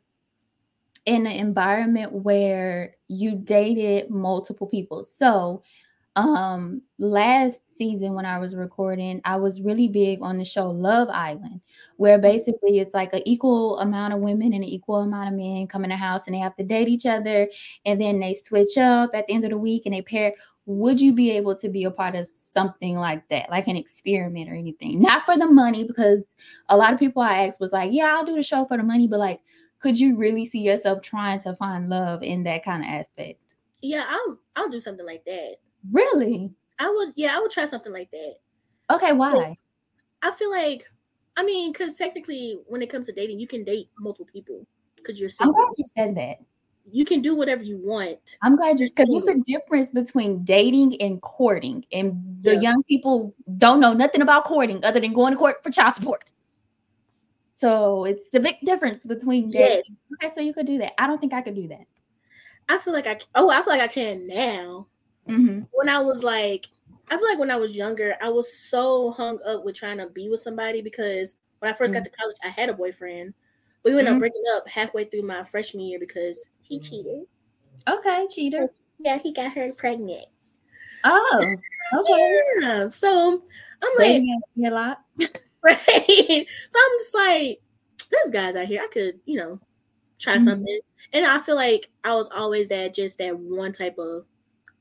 [1.06, 5.06] in an environment where you dated multiple people?
[5.06, 5.64] So
[6.18, 11.10] um last season when I was recording, I was really big on the show Love
[11.10, 11.62] Island,
[11.98, 12.24] where mm-hmm.
[12.24, 15.84] basically it's like an equal amount of women and an equal amount of men come
[15.84, 17.48] in the house and they have to date each other
[17.86, 20.34] and then they switch up at the end of the week and they pair.
[20.66, 24.50] Would you be able to be a part of something like that, like an experiment
[24.50, 25.00] or anything?
[25.00, 26.28] Not for the money, because
[26.68, 28.84] a lot of people I asked was like, Yeah, I'll do the show for the
[28.84, 29.40] money, but like,
[29.80, 33.40] could you really see yourself trying to find love in that kind of aspect?
[33.82, 35.58] Yeah, I'll I'll do something like that.
[35.92, 36.52] Really?
[36.80, 38.36] I would, yeah, I would try something like that.
[38.92, 39.56] Okay, why?
[40.22, 40.86] I feel like,
[41.36, 45.20] I mean, because technically, when it comes to dating, you can date multiple people because
[45.20, 45.56] you're single.
[45.56, 46.38] I'm glad you said that.
[46.90, 48.38] You can do whatever you want.
[48.42, 52.62] I'm glad you're because there's a difference between dating and courting, and the yeah.
[52.62, 56.24] young people don't know nothing about courting other than going to court for child support.
[57.54, 59.84] So it's a big difference between dating.
[59.86, 60.02] Yes.
[60.14, 61.00] Okay, so you could do that.
[61.02, 61.86] I don't think I could do that.
[62.70, 64.88] I feel like I oh I feel like I can now.
[65.28, 65.62] Mm-hmm.
[65.72, 66.68] When I was like,
[67.10, 70.08] I feel like when I was younger, I was so hung up with trying to
[70.08, 71.94] be with somebody because when I 1st mm-hmm.
[71.94, 73.34] got to college, I had a boyfriend.
[73.84, 74.16] We ended mm-hmm.
[74.16, 77.22] up breaking up halfway through my freshman year because he cheated.
[77.88, 78.70] Okay, cheater.
[79.00, 80.26] Yeah, he got her pregnant.
[81.04, 81.46] Oh,
[81.98, 82.42] okay.
[82.60, 82.90] yeah.
[82.90, 83.42] So
[83.82, 84.24] I'm like,
[84.66, 85.02] a lot.
[85.64, 86.48] right.
[86.70, 87.62] So I'm just like,
[88.12, 89.60] there's guys out here I could, you know,
[90.20, 90.44] try Mhm.
[90.44, 90.80] something.
[91.14, 94.26] And I feel like I was always that just that one type of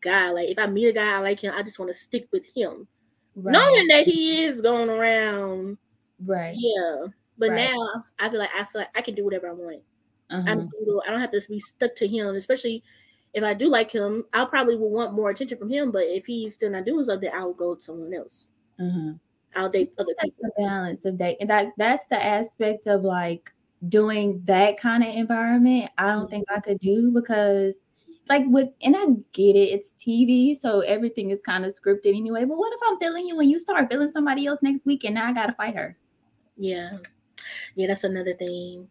[0.00, 0.30] guy.
[0.30, 2.46] Like if I meet a guy I like him, I just want to stick with
[2.54, 2.86] him.
[3.34, 3.52] Right.
[3.52, 5.78] Knowing that he is going around.
[6.24, 6.54] right.
[6.58, 7.06] Yeah.
[7.38, 7.70] But Right.
[7.70, 9.82] now I feel like I feel like I can do whatever I want.
[10.30, 10.62] I'm Uh-huh.
[10.62, 11.02] single.
[11.06, 12.82] I don't have to be stuck to him, especially
[13.34, 14.24] if I do like him.
[14.32, 15.92] I probably will want more attention from him.
[15.92, 18.50] But if he's still not doing something, I'll go to someone else.
[18.80, 19.12] Uh-huh.
[19.54, 20.50] I'll date other That's people.
[20.56, 21.36] the balance of date.
[21.40, 23.52] And that that's the aspect of like
[23.88, 25.90] doing that kind of environment.
[25.98, 27.76] I don't think I could do because
[28.28, 32.44] like with and I get it, it's TV, so everything is kind of scripted anyway.
[32.44, 35.14] But what if I'm feeling you and you start feeling somebody else next week and
[35.14, 35.96] now I gotta fight her?
[36.56, 36.98] Yeah,
[37.76, 38.88] yeah, that's another thing.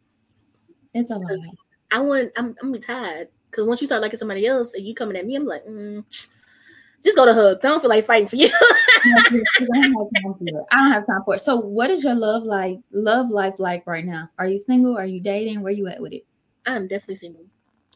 [0.93, 1.30] It's a lot.
[1.30, 1.56] 'Cause
[1.91, 2.32] I want.
[2.38, 2.56] I'm.
[2.62, 5.45] I'm tired because once you start liking somebody else and you coming at me, I'm
[5.45, 6.04] like, mm,
[7.06, 7.58] just go to hug.
[7.63, 8.50] I don't feel like fighting for you.
[9.06, 10.65] I don't have time for it.
[10.71, 11.39] I don't have time for it.
[11.41, 14.30] So what is your love like love life like right now?
[14.39, 14.98] Are you single?
[14.98, 15.62] Are you dating?
[15.62, 16.26] Where you at with it?
[16.65, 17.45] I'm definitely single.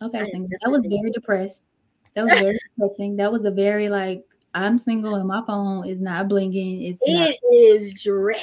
[0.01, 0.49] Okay, single.
[0.62, 0.99] That was single.
[0.99, 1.73] very depressed.
[2.15, 3.15] That was very depressing.
[3.17, 6.83] That was a very like I'm single and my phone is not blinking.
[6.83, 7.29] It's not.
[7.29, 8.39] It is dread,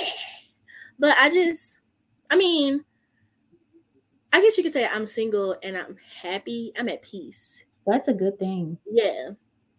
[0.99, 1.79] but I just.
[2.29, 2.85] I mean,
[4.33, 6.73] I guess you could say I'm single and I'm happy.
[6.79, 7.65] I'm at peace.
[7.87, 8.79] That's a good thing.
[8.85, 9.31] Yeah.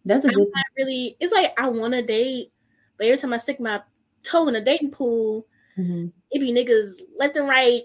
[0.04, 0.48] That's a I'm good.
[0.54, 1.16] not really.
[1.20, 2.50] It's like I want to date,
[2.96, 3.82] but every time I stick my
[4.22, 6.12] toe in a dating pool, Thing.
[6.30, 7.82] it be niggas left and right,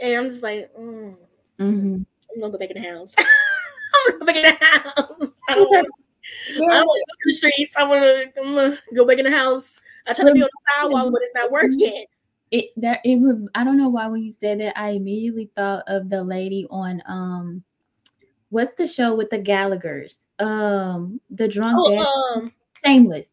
[0.00, 1.16] and I'm just like, mm,
[1.58, 2.02] hmm
[2.36, 3.14] I'm gonna go back in the house.
[3.18, 5.32] I'm gonna go back in the house.
[5.48, 5.86] I don't, want,
[6.70, 7.76] I don't want to go to the streets.
[7.76, 8.40] I want to.
[8.40, 9.80] I'm gonna go back in the house.
[10.06, 12.04] I try to be on the sidewalk, but it's not working.
[12.52, 13.48] It that it.
[13.54, 17.02] I don't know why when you said that, I immediately thought of the lady on
[17.06, 17.64] um,
[18.50, 20.30] what's the show with the Gallagher's?
[20.38, 22.52] Um, the drunk dad, Oh, um,
[22.84, 23.30] Shameless.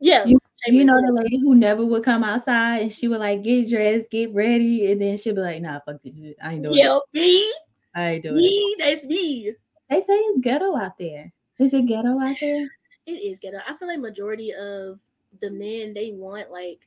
[0.00, 0.24] yeah.
[0.24, 3.68] You- You know the lady who never would come outside and she would like get
[3.70, 6.36] dressed, get ready, and then she'd be like, "Nah, fuck this shit.
[6.42, 6.76] I ain't doing
[7.14, 7.52] it.
[7.98, 9.54] Yeah, me, I ain't doing me, that's me.
[9.90, 11.34] They say it's ghetto out there.
[11.58, 12.70] Is it ghetto out there?
[13.06, 13.58] It is ghetto.
[13.66, 15.00] I feel like majority of
[15.40, 16.86] the men they want like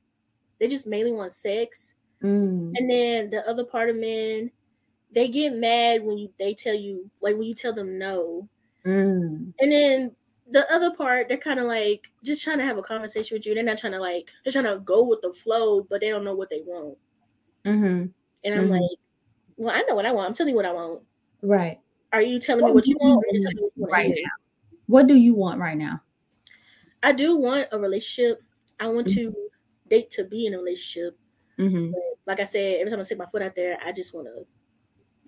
[0.60, 4.52] they just mainly want sex, Mm, and then the other part of men
[5.12, 8.50] they get mad when you they tell you like when you tell them no,
[8.86, 10.16] mm, and then
[10.48, 13.54] the other part they're kind of like just trying to have a conversation with you.
[13.54, 16.24] They're not trying to like they're trying to go with the flow, but they don't
[16.26, 16.98] know what they want.
[17.66, 18.70] hmm And I'm Mhm.
[18.70, 19.00] like,
[19.62, 20.28] well, I know what I want.
[20.28, 21.02] I'm telling you what I want.
[21.44, 21.80] Right.
[22.12, 23.26] Are you telling me What what you do you want?
[23.28, 24.28] Want telling me what you wanna right hear?
[24.88, 26.02] What do you want right now?
[27.04, 28.42] I do want a relationship.
[28.80, 29.14] I want Mhm.
[29.16, 29.36] to
[29.90, 31.18] date to be in a relationship.
[31.58, 34.16] hmm But like I said, every time I stick my foot out there, I just
[34.16, 34.46] want to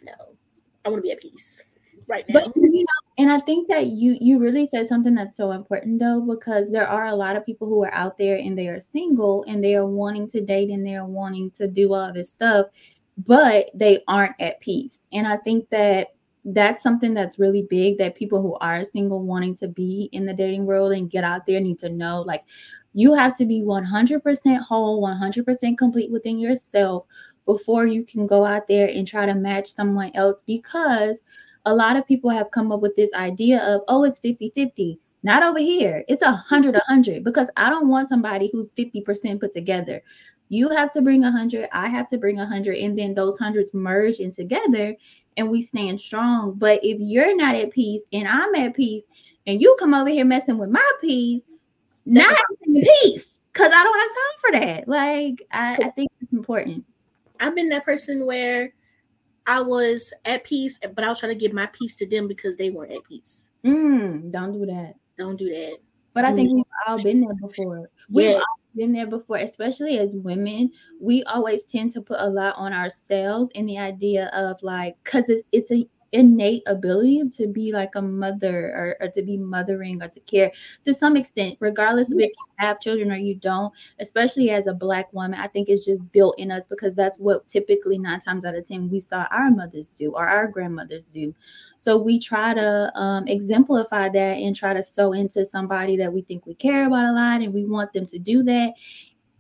[0.04, 0.36] no.
[0.84, 1.63] I want to be at peace
[2.08, 2.34] right now.
[2.34, 6.00] But you know, and I think that you you really said something that's so important
[6.00, 8.80] though, because there are a lot of people who are out there and they are
[8.80, 12.34] single and they are wanting to date and they are wanting to do all this
[12.34, 12.67] stuff,
[13.17, 15.08] but they aren't at peace.
[15.12, 16.10] And I think that
[16.45, 20.34] that's something that's really big that people who are single wanting to be in the
[20.34, 22.43] dating world and get out there need to know like
[22.93, 27.06] you have to be 100% whole 100% complete within yourself
[27.45, 31.23] before you can go out there and try to match someone else because
[31.65, 35.41] a lot of people have come up with this idea of oh it's 50-50 not
[35.41, 36.04] over here.
[36.10, 40.02] It's a 100 100 because i don't want somebody who's 50% put together
[40.53, 44.19] you have to bring 100 i have to bring 100 and then those hundreds merge
[44.19, 44.95] in together
[45.37, 49.03] and we stand strong but if you're not at peace and i'm at peace
[49.47, 51.41] and you come over here messing with my peace
[52.05, 56.11] That's not in peace because i don't have time for that like I, I think
[56.21, 56.85] it's important
[57.39, 58.73] I've been that person where
[59.45, 62.55] I was at peace, but I was trying to give my peace to them because
[62.55, 63.49] they weren't at peace.
[63.65, 65.77] mm, don't do that Don't do that.
[66.13, 67.89] But I think we've all been there before.
[68.09, 68.35] We've Yes.
[68.37, 70.71] all been there before, especially as women.
[70.99, 75.29] We always tend to put a lot on ourselves in the idea of like, because
[75.29, 80.02] it's it's a innate ability to be like a mother or, or to be mothering
[80.02, 80.52] or to care
[80.84, 84.73] to some extent, regardless of if you have children or you don't, especially as a
[84.73, 88.45] black woman, I think it's just built in us because that's what typically nine times
[88.45, 91.34] out of ten we saw our mothers do or our grandmothers do.
[91.76, 96.21] So we try to um, exemplify that and try to sew into somebody that we
[96.21, 98.73] think we care about a lot and we want them to do that.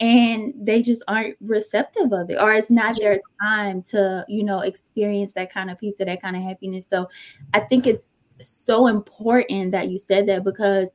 [0.03, 4.59] And they just aren't receptive of it, or it's not their time to, you know,
[4.59, 6.85] experience that kind of peace or that kind of happiness.
[6.87, 7.07] So
[7.53, 10.91] I think it's so important that you said that because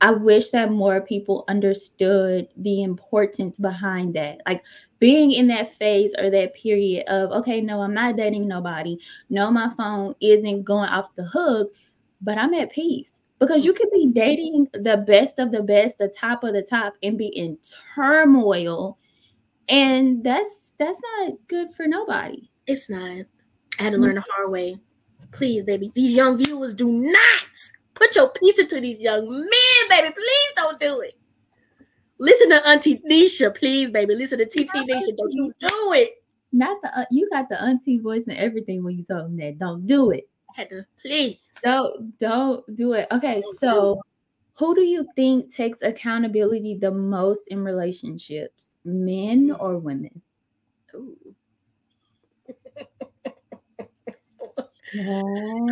[0.00, 4.40] I wish that more people understood the importance behind that.
[4.46, 4.64] Like
[4.98, 8.98] being in that phase or that period of, okay, no, I'm not dating nobody.
[9.28, 11.70] No, my phone isn't going off the hook,
[12.22, 13.24] but I'm at peace.
[13.42, 16.94] Because you could be dating the best of the best, the top of the top,
[17.02, 17.58] and be in
[17.92, 18.96] turmoil
[19.68, 22.48] And that's that's not good for nobody.
[22.68, 23.26] It's not.
[23.80, 24.76] I had to learn the hard way.
[25.32, 27.48] Please, baby, these young viewers do not
[27.94, 30.14] put your pizza to these young men, baby.
[30.14, 31.18] Please don't do it.
[32.20, 34.14] Listen to Auntie Nisha, please, baby.
[34.14, 35.16] Listen to TT Nisha.
[35.16, 36.12] Don't you do it.
[36.52, 39.58] Not the uh, you got the auntie voice and everything when you told them that.
[39.58, 40.28] Don't do it.
[40.56, 41.38] I had to please.
[41.62, 43.06] So don't do it.
[43.10, 44.00] Okay, so
[44.54, 50.20] who do you think takes accountability the most in relationships, men or women?
[50.94, 51.16] Ooh.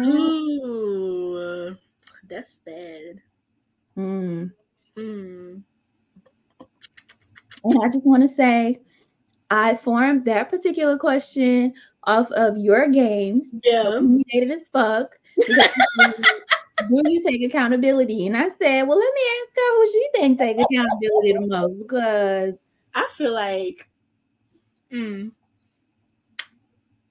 [0.03, 1.77] Ooh,
[2.29, 3.21] that's bad.
[3.97, 4.51] Mm.
[4.97, 5.62] Mm.
[7.64, 8.81] And I just want to say,
[9.51, 13.61] I formed that particular question off of your game.
[13.65, 13.97] Yeah.
[13.97, 15.19] Opinionated as fuck.
[15.37, 15.53] do
[16.91, 18.27] you take accountability?
[18.27, 21.79] And I said, well, let me ask her who she thinks take accountability the most
[21.79, 22.59] because
[22.95, 23.89] I feel like,
[24.93, 25.31] mm,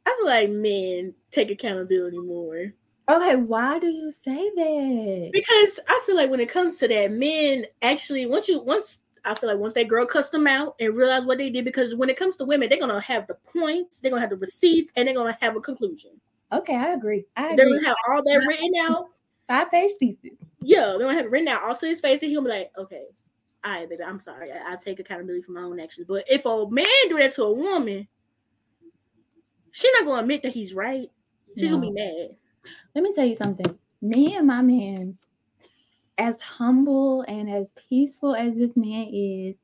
[0.06, 2.74] I feel like men take accountability more
[3.10, 5.30] okay, why do you say that?
[5.34, 9.36] because I feel like when it comes to that, men actually once you once I
[9.36, 12.10] feel like once that girl cussed them out and realize what they did, because when
[12.10, 15.08] it comes to women, they're gonna have the points, they're gonna have the receipts, and
[15.08, 16.12] they're gonna have a conclusion.
[16.52, 17.26] Okay, I agree.
[17.38, 17.56] I agree.
[17.56, 17.78] They're agree.
[17.78, 19.06] gonna have all that written out.
[19.48, 20.40] Five page thesis.
[20.62, 22.72] Yeah, they're gonna have it written out all to his face, and he'll be like,
[22.76, 23.06] okay,
[23.64, 24.52] all right, baby, I'm sorry.
[24.52, 26.08] I, I take accountability for my own actions.
[26.08, 28.08] But if a man do that to a woman,
[29.72, 31.10] she's not gonna admit that he's right.
[31.58, 32.36] She's gonna be mad.
[32.96, 33.78] Let me tell you something.
[34.02, 35.18] Me and my man,
[36.20, 39.58] as humble and as peaceful as this man is,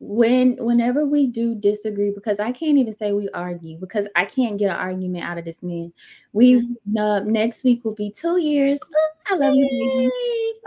[0.00, 4.58] when whenever we do disagree, because I can't even say we argue because I can't
[4.58, 5.92] get an argument out of this man.
[6.32, 8.78] We uh, next week will be two years.
[8.94, 10.10] Oh, I love you, baby.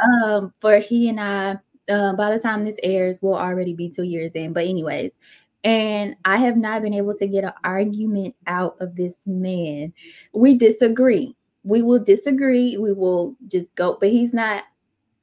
[0.01, 1.57] Um for he and I
[1.89, 5.17] uh, by the time this airs we'll already be two years in but anyways
[5.63, 9.93] and I have not been able to get an argument out of this man
[10.33, 14.63] we disagree we will disagree we will just go but he's not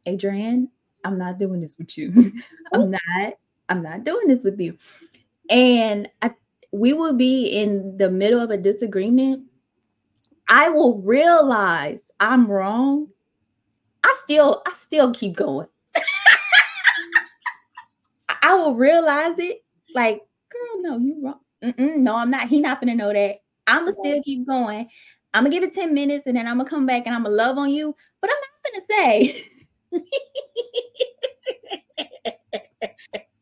[0.06, 0.68] Adriann
[1.04, 2.12] I'm not doing this with you
[2.72, 2.86] I'm oh.
[2.86, 3.34] not
[3.68, 4.76] I'm not doing this with you
[5.50, 6.32] and I,
[6.72, 9.44] we will be in the middle of a disagreement
[10.48, 13.08] I will realize I'm wrong
[14.08, 15.68] I still I still keep going.
[18.42, 19.64] I- will realize it.
[19.94, 21.40] Like, girl, no, you wrong.
[21.62, 22.48] Mm-mm, no, I'm not.
[22.48, 23.36] He not gonna know that.
[23.66, 24.88] I'ma still keep going.
[25.34, 27.34] I'm gonna give it 10 minutes and then I'm gonna come back and I'm gonna
[27.34, 27.94] love on you.
[28.20, 29.46] But I'm not gonna say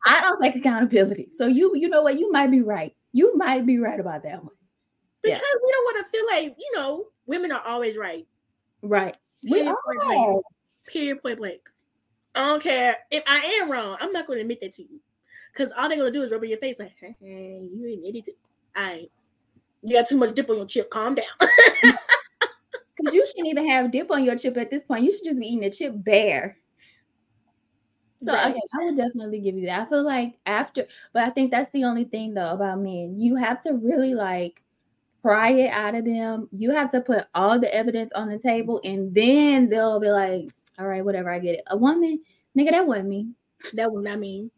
[0.05, 1.29] I don't take accountability.
[1.31, 2.17] So you you know what?
[2.17, 2.95] You might be right.
[3.11, 4.53] You might be right about that one.
[5.23, 8.25] Because we don't want to feel like, you know, women are always right.
[8.81, 9.15] Right.
[9.43, 10.43] We Period, point blank.
[10.87, 11.61] Period, point blank.
[12.35, 13.97] I don't care if I am wrong.
[13.99, 14.99] I'm not going to admit that to you.
[15.51, 17.93] Because all they're going to do is rub in your face like, hey, hey, you
[17.93, 18.37] admitted it.
[18.75, 19.11] Right.
[19.81, 20.89] You got too much dip on your chip.
[20.89, 21.25] Calm down.
[22.97, 25.03] Because you shouldn't even have dip on your chip at this point.
[25.03, 26.57] You should just be eating the chip bare.
[28.23, 28.51] So Right.
[28.51, 29.85] okay, I would definitely give you that.
[29.85, 33.19] I feel like after, but I think that's the only thing though about men.
[33.19, 34.63] You have to really like
[35.21, 36.49] pry it out of them.
[36.51, 40.49] You have to put all the evidence on the table, and then they'll be like,
[40.79, 42.21] "All right, whatever, I get it." A woman,
[42.57, 43.29] nigga, that wasn't me.
[43.73, 44.49] That was not me.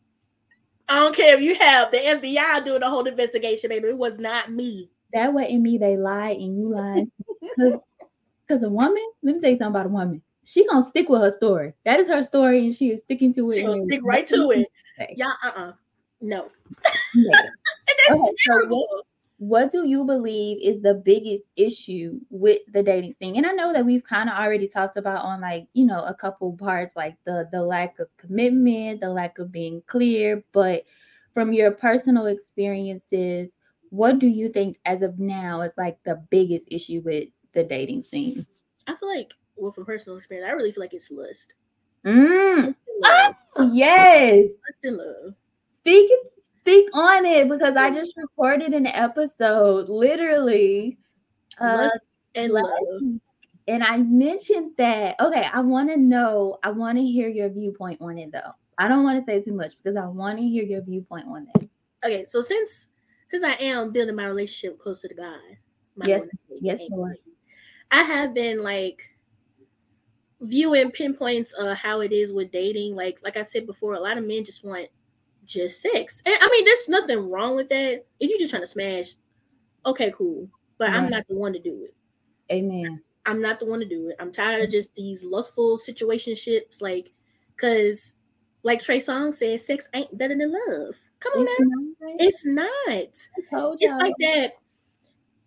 [0.87, 3.89] I don't care if you have the FBI doing the whole investigation, baby.
[3.89, 4.89] It was not me.
[5.13, 5.77] That wasn't me.
[5.77, 7.07] They lied, and you lied.
[7.41, 7.79] Because,
[8.49, 9.05] because a woman.
[9.23, 10.21] Let me tell you something about a woman.
[10.43, 11.73] She gonna stick with her story.
[11.85, 13.55] That is her story, and she is sticking to it.
[13.55, 14.67] She gonna stick right to it.
[14.97, 15.13] say.
[15.15, 15.73] Yeah, uh-uh.
[16.21, 16.49] No.
[17.15, 17.31] Yeah.
[17.41, 17.51] And
[18.07, 18.87] that's Okay, so terrible.
[19.37, 23.73] what do you believe is the biggest issue with the dating scene and i know
[23.73, 27.15] that we've kind of already talked about on like you know a couple parts like
[27.25, 30.83] the the lack of commitment the lack of being clear but
[31.33, 33.53] from your personal experiences
[33.89, 38.01] what do you think as of now is like the biggest issue with the dating
[38.01, 38.45] scene
[38.87, 41.53] I feel like, well, from personal experience, I really feel like it's lust.
[42.05, 42.75] mm.
[43.03, 43.33] Oh,
[43.71, 45.33] yes Lust and love.
[45.81, 46.09] speak
[46.57, 50.97] speak on it because i just recorded an episode literally
[51.61, 52.65] uh, Lust and love.
[53.67, 55.19] and I mentioned that.
[55.19, 56.57] Okay, I want to know.
[56.63, 58.51] I want to hear your viewpoint on it, though.
[58.77, 61.47] I don't want to say too much because I want to hear your viewpoint on
[61.53, 61.67] that.
[62.05, 62.87] Okay, so since
[63.29, 65.39] since I am building my relationship closer to God,
[65.95, 66.81] my Yes, Lord and Savior, yes.
[66.89, 67.17] Lord.
[67.91, 69.03] I have been like
[70.41, 72.95] viewing pinpoints of how it is with dating.
[72.95, 74.87] Like like I said before, a lot of men just want
[75.45, 76.21] just sex.
[76.25, 78.05] And I mean, there's nothing wrong with that.
[78.19, 79.15] If you're just trying to smash,
[79.85, 80.47] okay, cool.
[80.77, 81.93] But I'm not the one to do it.
[82.53, 83.01] Amen.
[83.25, 84.15] I'm not the one to do it.
[84.19, 87.11] I'm tired of just these lustful situationships, like,
[87.57, 88.15] cause
[88.63, 90.95] like Trey Songz said, sex ain't better than love.
[91.19, 92.63] Come on it's now.
[92.63, 92.69] Not.
[93.01, 93.77] It's not.
[93.79, 94.53] It's like that.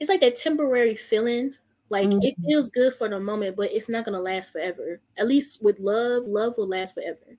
[0.00, 1.54] It's like that temporary feeling.
[1.92, 2.22] Like mm-hmm.
[2.22, 5.02] it feels good for the moment, but it's not gonna last forever.
[5.18, 7.36] At least with love, love will last forever.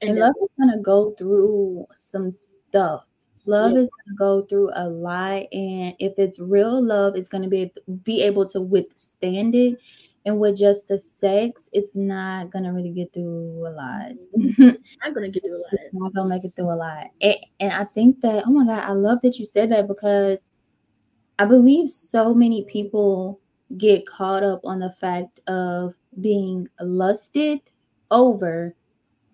[0.00, 3.04] And, and love is gonna go through some stuff.
[3.44, 7.70] Love is gonna go through a lot, and if it's real love, it's gonna be
[8.02, 9.78] be able to withstand it
[10.24, 14.12] and with just the sex, it's not gonna really get through a lot.
[15.04, 15.72] I'm gonna get through a lot.
[15.72, 17.10] It's not gonna make it through a lot.
[17.20, 20.46] And, and I think that, oh my God, I love that you said that because
[21.38, 23.38] I believe so many people
[23.76, 27.60] get caught up on the fact of being lusted
[28.10, 28.74] over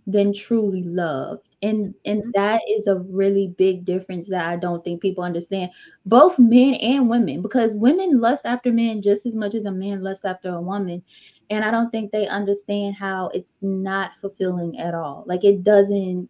[0.07, 1.49] than truly loved.
[1.62, 2.30] And and mm-hmm.
[2.35, 5.70] that is a really big difference that i don't think people understand.
[6.07, 10.03] Both men and women because women lust after men just as much as a man
[10.03, 11.03] lusts after a woman.
[11.51, 15.22] And i don't think they understand how it's not fulfilling at all.
[15.26, 16.28] Like it doesn't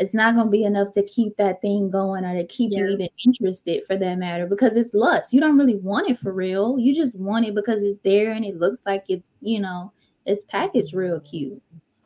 [0.00, 2.80] it's not going to be enough to keep that thing going or to keep yeah.
[2.80, 6.32] you even interested for that matter because it's lust you don't really want it for
[6.32, 9.92] real you just want it because it's there and it looks like it's you know
[10.26, 11.62] it's packaged real cute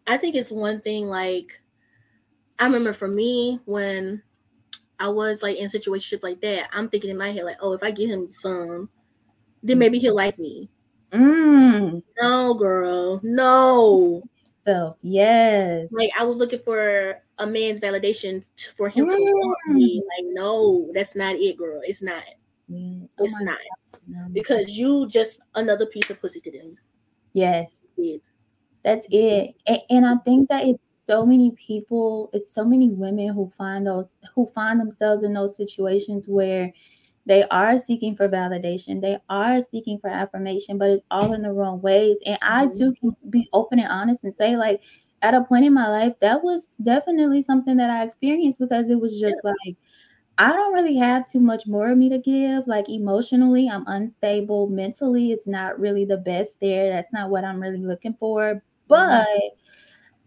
[0.07, 1.61] i think it's one thing like
[2.59, 4.22] I remember for me when
[4.99, 7.72] I was like in a situation like that, I'm thinking in my head like, oh,
[7.72, 8.88] if I give him some,
[9.62, 10.68] then maybe he'll like me.
[11.12, 12.03] Mm.
[12.20, 14.22] No, girl, no.
[14.64, 15.92] Self, yes.
[15.92, 18.45] Like I was looking for a man's validation
[18.76, 19.11] for him mm.
[19.11, 20.03] to me.
[20.07, 21.80] Like, no, that's not it, girl.
[21.85, 22.24] It's not.
[22.70, 23.09] Mm.
[23.18, 23.59] Oh it's not.
[24.07, 24.26] No.
[24.32, 26.76] Because you just another piece of pussy to them.
[27.32, 27.80] Yes.
[28.82, 29.55] That's it.
[29.66, 33.87] And, and I think that it's so many people, it's so many women who find
[33.87, 36.72] those who find themselves in those situations where
[37.26, 41.53] they are seeking for validation, they are seeking for affirmation, but it's all in the
[41.53, 42.20] wrong ways.
[42.26, 43.09] And I too mm-hmm.
[43.09, 44.82] can be open and honest and say, like,
[45.25, 49.01] at a point in my life, that was definitely something that I experienced because it
[49.01, 49.77] was just like
[50.37, 52.66] I don't really have too much more of me to give.
[52.66, 54.68] Like emotionally, I'm unstable.
[54.68, 56.91] Mentally, it's not really the best there.
[56.91, 58.43] That's not what I'm really looking for.
[58.43, 58.59] Mm-hmm.
[58.89, 59.27] But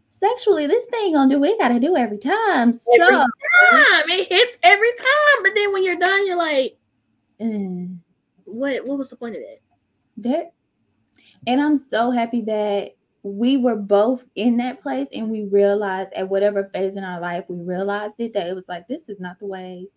[0.08, 2.74] sexually, this thing gonna do what it gotta do every time.
[2.74, 6.78] So every time it hits every time, but then when you're done, you're like,
[7.40, 7.98] mm.
[8.46, 8.84] what?
[8.84, 9.60] What was the point of that?
[10.30, 10.54] That,
[11.46, 12.97] and I'm so happy that
[13.28, 17.46] we were both in that place, and we realized at whatever phase in our life
[17.48, 19.88] we realized it that it was like this is not the way.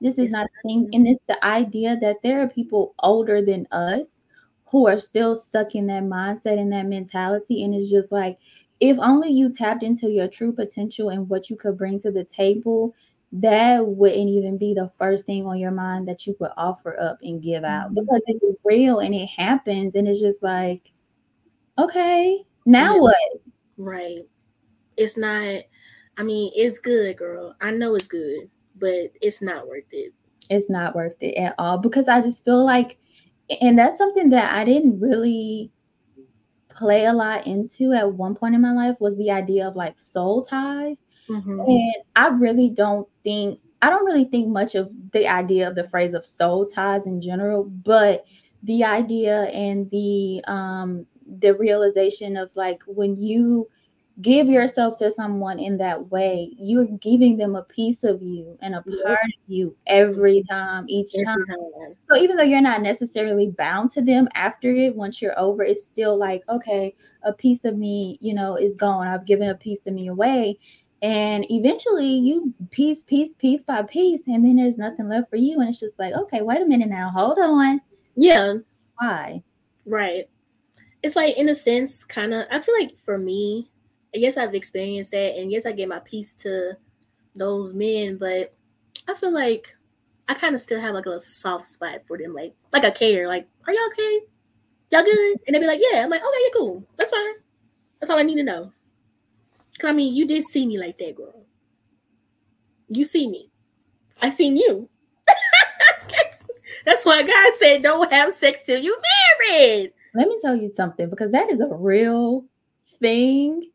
[0.00, 3.66] This is not a thing, and it's the idea that there are people older than
[3.70, 4.20] us
[4.66, 8.38] who are still stuck in that mindset and that mentality, and it's just like
[8.80, 12.24] if only you tapped into your true potential and what you could bring to the
[12.24, 12.94] table,
[13.32, 17.18] that wouldn't even be the first thing on your mind that you would offer up
[17.22, 18.00] and give out mm-hmm.
[18.00, 20.92] because it's real and it happens and it's just like,
[21.78, 23.00] okay, now yeah.
[23.00, 23.16] what?
[23.76, 24.22] Right.
[24.96, 25.62] It's not,
[26.16, 27.54] I mean, it's good, girl.
[27.60, 30.12] I know it's good, but it's not worth it.
[30.50, 32.98] It's not worth it at all because I just feel like,
[33.60, 35.70] and that's something that I didn't really
[36.68, 39.98] play a lot into at one point in my life was the idea of like
[39.98, 40.98] soul ties.
[41.28, 41.60] Mm-hmm.
[41.60, 45.88] And I really don't think I don't really think much of the idea of the
[45.88, 48.24] phrase of soul ties in general, but
[48.62, 51.06] the idea and the um
[51.40, 53.68] the realization of like when you
[54.20, 58.74] give yourself to someone in that way, you're giving them a piece of you and
[58.74, 61.44] a part of you every time, each time.
[61.46, 61.94] time.
[62.10, 65.84] So even though you're not necessarily bound to them after it, once you're over, it's
[65.84, 69.08] still like, okay, a piece of me, you know, is gone.
[69.08, 70.58] I've given a piece of me away.
[71.02, 75.60] And eventually you piece, piece, piece by piece, and then there's nothing left for you.
[75.60, 77.80] And it's just like, okay, wait a minute now, hold on.
[78.16, 78.54] Yeah.
[78.98, 79.42] Why?
[79.86, 80.28] Right.
[81.04, 83.70] It's like in a sense, kind of I feel like for me,
[84.14, 86.78] yes, I've experienced that, and yes, I gave my piece to
[87.36, 88.54] those men, but
[89.06, 89.76] I feel like
[90.30, 93.28] I kind of still have like a soft spot for them, like like I care,
[93.28, 94.20] like, are y'all okay?
[94.92, 95.40] Y'all good?
[95.46, 96.02] And they'd be like, yeah.
[96.02, 96.88] I'm like, okay, you're cool.
[96.96, 97.34] That's fine.
[98.00, 98.72] That's all I need to know.
[99.78, 101.44] Cause I mean, you did see me like that, girl.
[102.88, 103.50] You see me.
[104.22, 104.88] I seen you.
[106.86, 108.96] That's why God said don't have sex till you
[109.50, 109.92] married.
[110.14, 112.44] Let me tell you something because that is a real
[113.00, 113.70] thing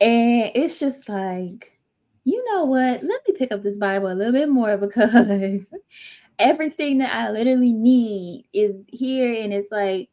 [0.00, 1.78] and it's just like,
[2.24, 3.02] you know what?
[3.02, 5.66] Let me pick up this Bible a little bit more because
[6.38, 9.32] everything that I literally need is here.
[9.42, 10.08] And it's like,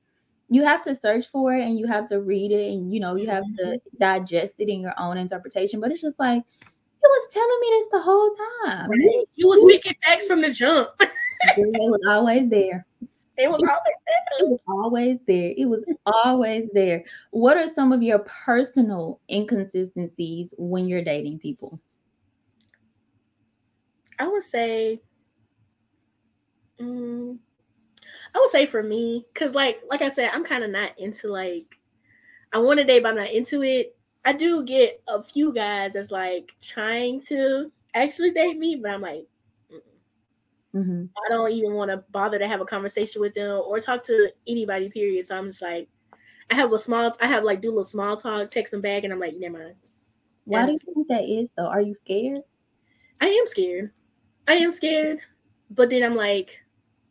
[0.49, 3.15] you have to search for it and you have to read it and you know
[3.15, 3.97] you have to mm-hmm.
[3.97, 7.87] digest it in your own interpretation but it's just like you was telling me this
[7.93, 9.25] the whole time right.
[9.35, 11.09] you was speaking facts from the jump it
[11.57, 12.85] was always there
[13.41, 14.39] it was always there.
[14.39, 15.53] It was always there.
[15.57, 17.03] It was always there.
[17.31, 21.79] What are some of your personal inconsistencies when you're dating people?
[24.19, 25.01] I would say,
[26.79, 27.37] mm,
[28.35, 31.27] I would say for me, because like like I said, I'm kind of not into
[31.27, 31.77] like
[32.53, 33.95] I want to date, but I'm not into it.
[34.23, 39.01] I do get a few guys that's like trying to actually date me, but I'm
[39.01, 39.25] like,
[40.75, 41.05] Mm-hmm.
[41.17, 44.29] I don't even want to bother to have a conversation with them or talk to
[44.47, 44.89] anybody.
[44.89, 45.27] Period.
[45.27, 45.89] So I'm just like,
[46.49, 49.03] I have a small, I have like do a little small talk, text them back,
[49.03, 49.75] and I'm like, never mind.
[50.45, 51.67] Why do you think that is though?
[51.67, 52.41] Are you scared?
[53.19, 53.91] I am scared.
[54.47, 55.19] I am scared,
[55.69, 56.59] but then I'm like,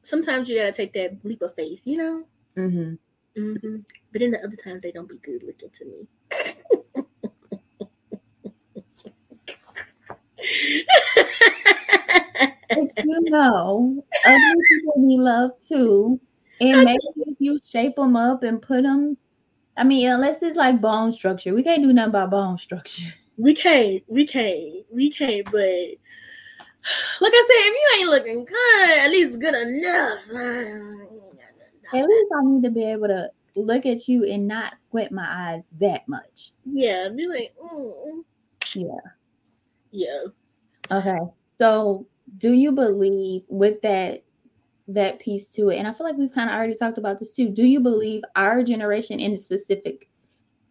[0.03, 2.25] sometimes you gotta take that leap of faith, you know.
[2.57, 2.95] Mm-hmm.
[3.41, 3.77] hmm
[4.13, 6.09] But then the other times they don't be good looking to me.
[12.71, 16.21] But you know, other people we love too.
[16.61, 19.17] And maybe if you shape them up and put them,
[19.77, 23.05] I mean, unless it's like bone structure, we can't do nothing about bone structure.
[23.39, 25.45] we can't, we can't, we can't.
[25.47, 25.97] But
[27.21, 30.29] like I said, if you ain't looking good, at least good enough.
[31.93, 35.27] At least I need to be able to look at you and not squint my
[35.55, 36.53] eyes that much.
[36.65, 38.23] Yeah, be like, mm,
[38.75, 39.11] Yeah.
[39.91, 40.25] yeah.
[40.91, 41.19] Okay.
[41.59, 42.07] So
[42.39, 44.25] do you believe with that
[44.89, 45.77] that piece to it?
[45.77, 47.49] And I feel like we've kind of already talked about this too.
[47.49, 50.09] Do you believe our generation in specific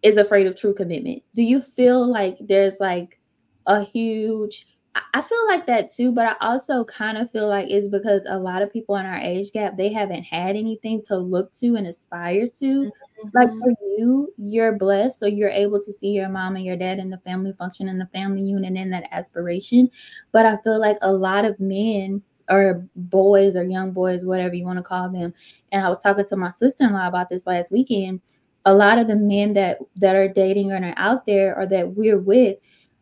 [0.02, 1.24] is afraid of true commitment?
[1.36, 3.20] Do you feel like there's like
[3.66, 7.88] a huge I- feel like that too, but I also kind of feel like it's
[7.88, 11.52] because a lot of people in our age gap they haven't had anything to look
[11.54, 12.92] to and aspire to.
[13.34, 13.60] Like Mhm.
[13.60, 17.10] for you, you're blessed, so you're able to see your mom and your dad in
[17.10, 19.90] the family function in the family unit and that aspiration.
[20.32, 24.66] But I feel like a lot of men or boys or young boys, whatever you
[24.66, 25.34] want to call them,
[25.72, 28.22] and I was talking to my sister-in-law about this last weekend.
[28.66, 31.96] A lot of the men that that are dating and are out there or that
[31.96, 32.58] we're with,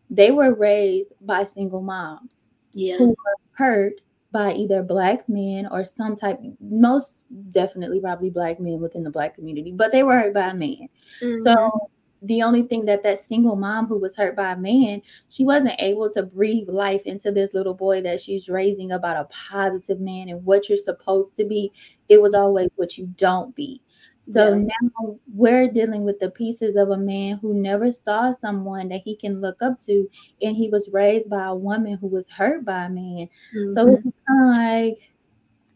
[0.10, 3.94] they were raised by single moms yeah, who were hurt
[4.32, 7.20] by either black men or some type most
[7.52, 10.88] definitely probably black men within the black community but they were hurt by a man.
[11.22, 11.44] Mhm.
[11.44, 11.90] so
[12.24, 15.74] the only thing that that single mom who was hurt by a man she wasn't
[15.80, 20.30] able to breathe life into this little boy that she's raising about a positive man
[20.30, 21.72] and what you're supposed to be.
[22.10, 23.82] It was always what you don't be
[24.20, 24.68] so Yeah.
[24.92, 29.16] now we're dealing with the pieces of a man who never saw someone that he
[29.16, 30.08] can look up to
[30.42, 33.30] and he was raised by a woman who was hurt by a man
[33.74, 33.94] so Mhm.
[34.06, 35.12] it's kind of like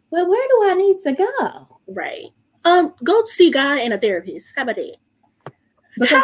[0.09, 2.25] well where do i need to go right.
[2.63, 4.53] Um, go see God and a therapist.
[4.55, 4.95] How about that?
[5.97, 6.23] because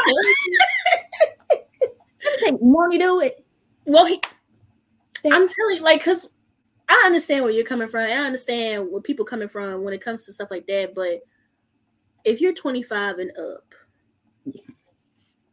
[1.51, 3.43] it take want to do it
[3.85, 4.21] Well, he,
[5.25, 6.29] I'm telling you, like, cause
[6.89, 8.01] I understand where you're coming from.
[8.03, 10.93] And I understand where people coming from when it comes to stuff like that.
[10.95, 11.21] But
[12.23, 13.73] if you're 25 and up,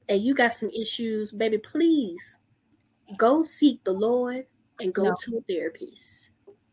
[0.09, 2.39] and you got some issues, baby, please
[3.17, 4.47] go seek the Lord
[4.81, 5.17] and go No.
[5.21, 6.31] to a therapist.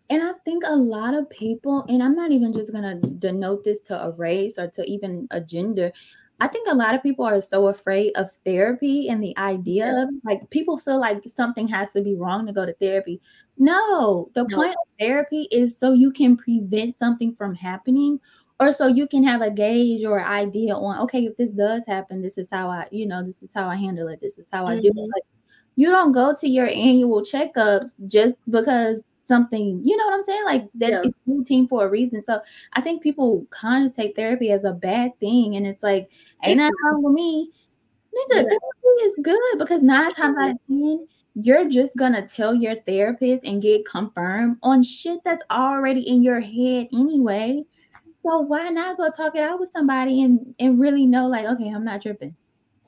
[0.09, 3.79] And I think a lot of people, and I'm not even just gonna denote this
[3.81, 5.91] to a race or to even a gender.
[6.41, 10.03] I think a lot of people are so afraid of therapy and the idea Yeah.
[10.03, 13.21] of like people feel like something has to be wrong to go to therapy.
[13.57, 14.55] No, the No.
[14.57, 18.19] point of therapy is so you can prevent something from happening
[18.61, 22.21] or so you can have a gauge or idea on okay, if this does happen,
[22.21, 24.21] this is how I, you know, this is how I handle it.
[24.21, 24.95] This is how I do it.
[24.95, 25.07] Mhm.
[25.13, 25.23] Like
[25.75, 30.45] you don't go to your annual checkups just because something, you know what I'm saying?
[30.45, 31.11] Like that's Yeah.
[31.25, 32.21] routine for a reason.
[32.23, 32.41] So
[32.73, 36.11] I think people kind of take therapy as a bad thing, and it's like,
[36.43, 37.51] ain't It's nothing wrong with me.
[38.13, 38.43] Nigga, Yeah.
[38.43, 43.45] therapy is good because nine times out of ten, you're just gonna tell your therapist
[43.45, 47.65] and get confirmed on shit that's already in your head anyway.
[48.23, 51.69] So why not go talk it out with somebody and and really know like, okay,
[51.69, 52.35] I'm not tripping.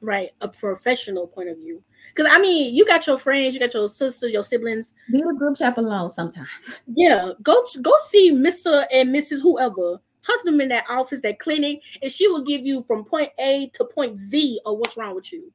[0.01, 1.81] Right, a professional point of view.
[2.13, 4.93] Because I mean, you got your friends, you got your sisters, your siblings.
[5.09, 6.49] Leave a group chat alone sometimes.
[6.95, 9.41] Yeah, go go see Mister and Mrs.
[9.41, 9.99] Whoever.
[10.21, 13.31] Talk to them in that office, that clinic, and she will give you from point
[13.39, 15.51] A to point Z of what's wrong with you.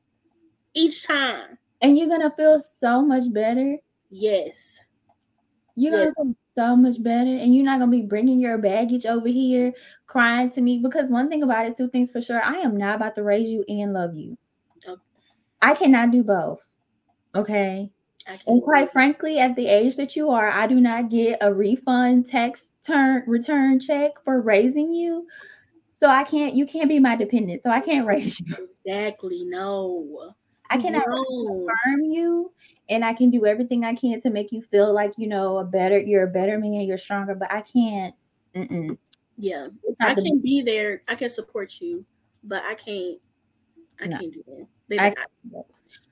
[0.74, 3.79] Each time, And you're gonna feel so much better.
[4.11, 4.81] yes,
[5.74, 9.29] You're gonna feel so much better, and you're not gonna be bringing your baggage over
[9.29, 9.73] here
[10.09, 10.81] crying to me.
[10.81, 13.49] Because one thing about it, two things for sure, I am not about to raise
[13.49, 14.37] you and love you.
[14.85, 15.01] Okay.
[15.63, 16.61] I cannot do both.
[17.37, 17.93] Okay.
[18.49, 22.27] And quite frankly, at the age that you are, I do not get a refund,
[22.27, 25.29] tax turn, return check for raising you.
[25.85, 26.55] So I can't.
[26.55, 27.63] You can't be my dependent.
[27.63, 28.69] So I can't raise you.
[28.85, 29.45] Exactly.
[29.45, 30.35] No,
[30.71, 31.25] I cannot No.
[31.47, 32.53] confirm you,
[32.89, 35.64] and I can do everything I can to make you feel like you know a
[35.64, 35.99] better.
[35.99, 36.83] You're a better man.
[36.83, 37.35] You're stronger.
[37.35, 38.14] But I can't.
[38.55, 38.99] Mm-mm.
[39.37, 39.69] Yeah,
[40.01, 41.03] I can be there.
[41.09, 42.05] I can support you,
[42.43, 43.19] but I can't.
[44.01, 44.19] I no.
[44.19, 44.66] can't do that.
[44.89, 45.62] Baby, I, I,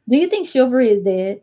[0.09, 1.43] do you think chivalry is dead?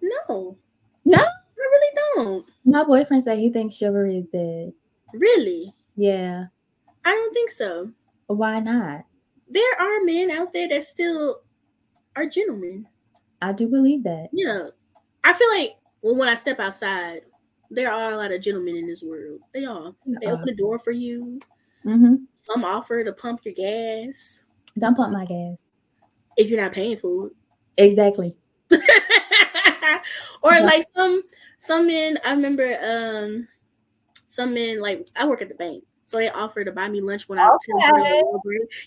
[0.00, 0.56] No.
[1.04, 1.18] No?
[1.18, 2.46] I really don't.
[2.64, 4.72] My boyfriend said he thinks chivalry is dead.
[5.12, 5.74] Really?
[5.96, 6.46] Yeah.
[7.04, 7.90] I don't think so.
[8.26, 9.04] Why not?
[9.48, 11.40] There are men out there that still
[12.16, 12.86] are gentlemen.
[13.42, 14.28] I do believe that.
[14.32, 14.68] Yeah.
[15.22, 17.22] I feel like well, when I step outside,
[17.70, 19.40] there are a lot of gentlemen in this world.
[19.52, 19.94] They are.
[20.06, 21.40] They open the door for you.
[21.84, 22.16] Mm-hmm.
[22.42, 24.42] Some offer to pump your gas.
[24.78, 25.66] Don't pump my gas.
[26.36, 27.32] If you're not paying for it.
[27.76, 28.36] Exactly.
[30.42, 31.22] or like some
[31.58, 33.48] some men, I remember um
[34.26, 35.84] some men like I work at the bank.
[36.06, 38.22] So they offered to buy me lunch when I okay.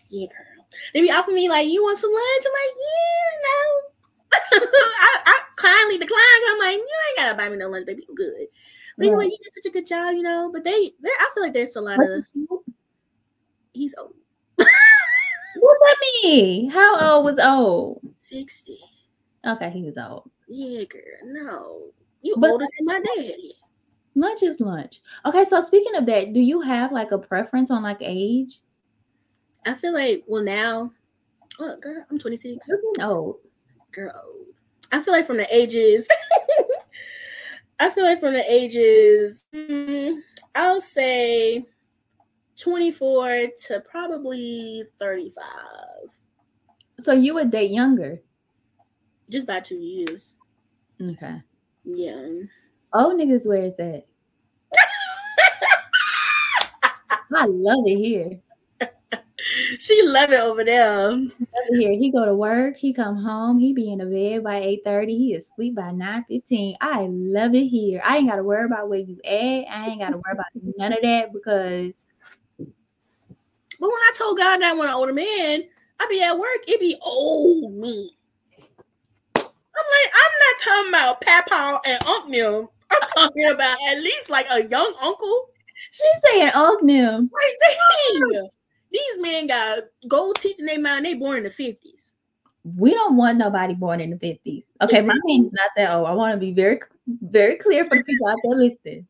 [0.10, 0.66] Yeah, girl.
[0.94, 2.46] They be offering me like, you want some lunch?
[2.46, 4.68] I'm like, yeah, no.
[5.02, 6.22] I, I kindly declined.
[6.50, 8.06] I'm like, you ain't gotta buy me no lunch, baby.
[8.08, 8.48] You good.
[8.98, 9.16] But yeah.
[9.16, 10.52] like, you did such a good job, you know.
[10.52, 12.24] But they, they I feel like there's a lot of.
[13.74, 14.16] He's old.
[14.58, 16.68] Look at me.
[16.68, 18.02] How old was old?
[18.18, 18.80] Sixty.
[19.46, 20.30] Okay, he was old.
[20.48, 21.02] Yeah, girl.
[21.26, 21.82] No,
[22.22, 23.54] you but, older than my daddy.
[24.18, 25.00] Lunch is lunch.
[25.28, 28.62] Okay, so speaking of that, do you have like a preference on like age?
[29.64, 30.92] I feel like well now,
[31.60, 32.68] oh girl, I'm 26.
[32.68, 33.36] You're old.
[33.92, 34.34] Girl,
[34.92, 36.08] I feel like from the ages,
[37.80, 40.20] I feel like from the ages, mm,
[40.56, 41.64] I'll say
[42.60, 45.46] 24 to probably 35.
[47.02, 48.20] So you would date younger?
[49.30, 50.34] Just by two years.
[51.00, 51.44] Okay.
[51.84, 52.30] Yeah.
[53.00, 54.06] Oh niggas, where is that?
[57.36, 58.42] I love it here.
[59.78, 61.16] she love it over there.
[61.70, 64.82] Here, he go to work, he come home, he be in the bed by 8
[64.84, 66.76] 30, he is asleep by 9 15.
[66.82, 68.02] I love it here.
[68.04, 69.66] I ain't gotta worry about where you at.
[69.70, 71.94] I ain't gotta worry about none of that because
[73.80, 75.66] But when I told God that when I older man,
[76.00, 78.12] I be at work, it be old me.
[79.36, 82.74] I'm like, I'm not talking about Papa and Uncle.
[82.92, 85.50] I'm talking about at least like a young uncle.
[85.92, 87.22] She's saying Uncle.
[87.22, 88.50] Like, dang.
[88.92, 91.04] These men got gold teeth in their mouth.
[91.04, 92.14] They born in the fifties.
[92.64, 94.66] We don't want nobody born in the fifties.
[94.82, 96.08] Okay, my man's not that old.
[96.08, 99.08] I want to be very, very clear for the people out there listening.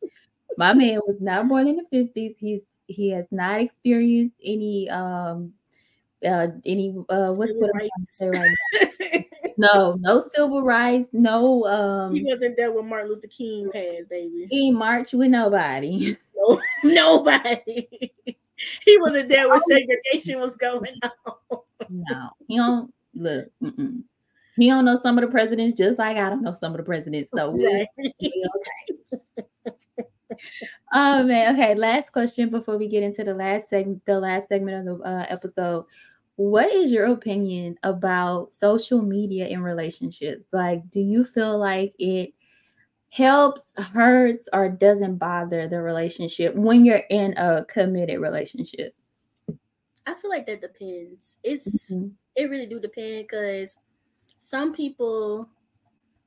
[0.58, 2.36] My man was not born in the fifties.
[2.40, 5.54] He's he has not experienced any um
[6.26, 7.90] uh any uh what's what right
[8.22, 9.22] now.
[9.58, 14.48] no, no civil rights, no um he wasn't there when Martin Luther King passed, baby.
[14.50, 16.18] He marched with nobody.
[16.40, 17.88] No, nobody
[18.86, 21.60] he wasn't there when segregation was going on.
[21.90, 23.48] no, he don't look.
[23.62, 24.04] Mm-mm.
[24.56, 26.84] He don't know some of the presidents, just like I don't know some of the
[26.84, 27.32] presidents.
[27.36, 27.88] So okay.
[30.94, 31.56] Oh man.
[31.56, 31.76] Okay.
[31.76, 35.26] Last question before we get into the last segment, the last segment of the uh,
[35.30, 35.86] episode.
[36.36, 40.50] What is your opinion about social media in relationships?
[40.54, 42.32] Like, do you feel like it
[43.10, 48.94] helps, hurts, or doesn't bother the relationship when you're in a committed relationship?
[50.06, 51.38] I feel like that depends.
[51.44, 52.10] It's mm-hmm.
[52.36, 53.78] it really do depend because
[54.40, 55.50] some people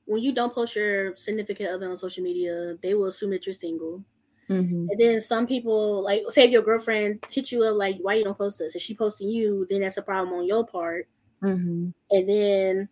[0.06, 3.54] when you don't post your significant other on social media, they will assume that you're
[3.54, 4.04] single.
[4.51, 4.86] Mm-hmm.
[4.90, 8.24] And then some people, like, say if your girlfriend hit you up, like, why you
[8.24, 8.74] don't post this?
[8.74, 11.09] If she posting you, then that's a problem on your part.
[11.42, 11.90] Mm-hmm.
[12.11, 12.88] And then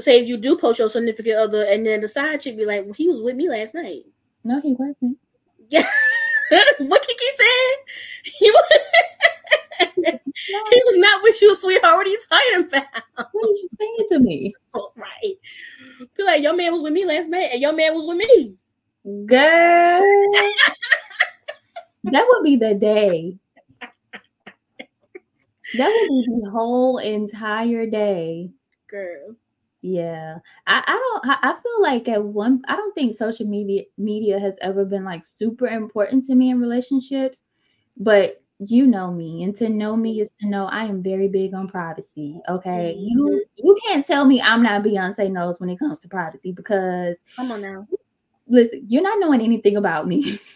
[0.00, 2.84] say if you do post your significant other, and then the side chick be like,
[2.84, 4.04] "Well, he was with me last night."
[4.44, 5.18] No, he wasn't.
[5.70, 5.86] Yeah,
[6.80, 7.76] what Kiki said,
[8.24, 8.64] he was.
[9.94, 11.96] he was not with you, sweetheart.
[11.96, 13.28] What are you talking about?
[13.32, 14.54] What are you saying to me?
[14.74, 15.34] Oh, right.
[16.14, 18.54] Feel like your man was with me last night, and your man was with me.
[19.24, 20.02] Girl,
[22.12, 23.38] that would be the day.
[25.76, 28.50] That would be the whole entire day.
[28.88, 29.34] Girl.
[29.80, 30.38] Yeah.
[30.66, 34.38] I, I don't I, I feel like at one I don't think social media media
[34.38, 37.42] has ever been like super important to me in relationships,
[37.96, 41.52] but you know me and to know me is to know I am very big
[41.54, 42.40] on privacy.
[42.48, 42.96] Okay.
[42.96, 43.08] Mm-hmm.
[43.08, 47.20] You you can't tell me I'm not Beyonce knows when it comes to privacy because
[47.34, 47.88] come on now.
[48.46, 50.38] Listen, you're not knowing anything about me.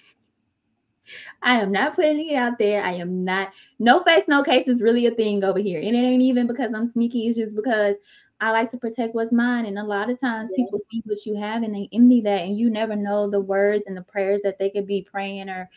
[1.42, 2.82] I am not putting it out there.
[2.82, 5.80] I am not no face, no case is really a thing over here.
[5.80, 7.96] And it ain't even because I'm sneaky, it's just because
[8.40, 9.66] I like to protect what's mine.
[9.66, 10.64] And a lot of times yeah.
[10.64, 12.42] people see what you have and they envy that.
[12.42, 15.70] And you never know the words and the prayers that they could be praying or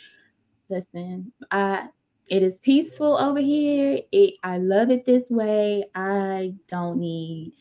[0.69, 1.31] listen.
[1.51, 1.89] I
[2.27, 3.99] it is peaceful over here.
[4.11, 5.85] It I love it this way.
[5.95, 7.53] I don't need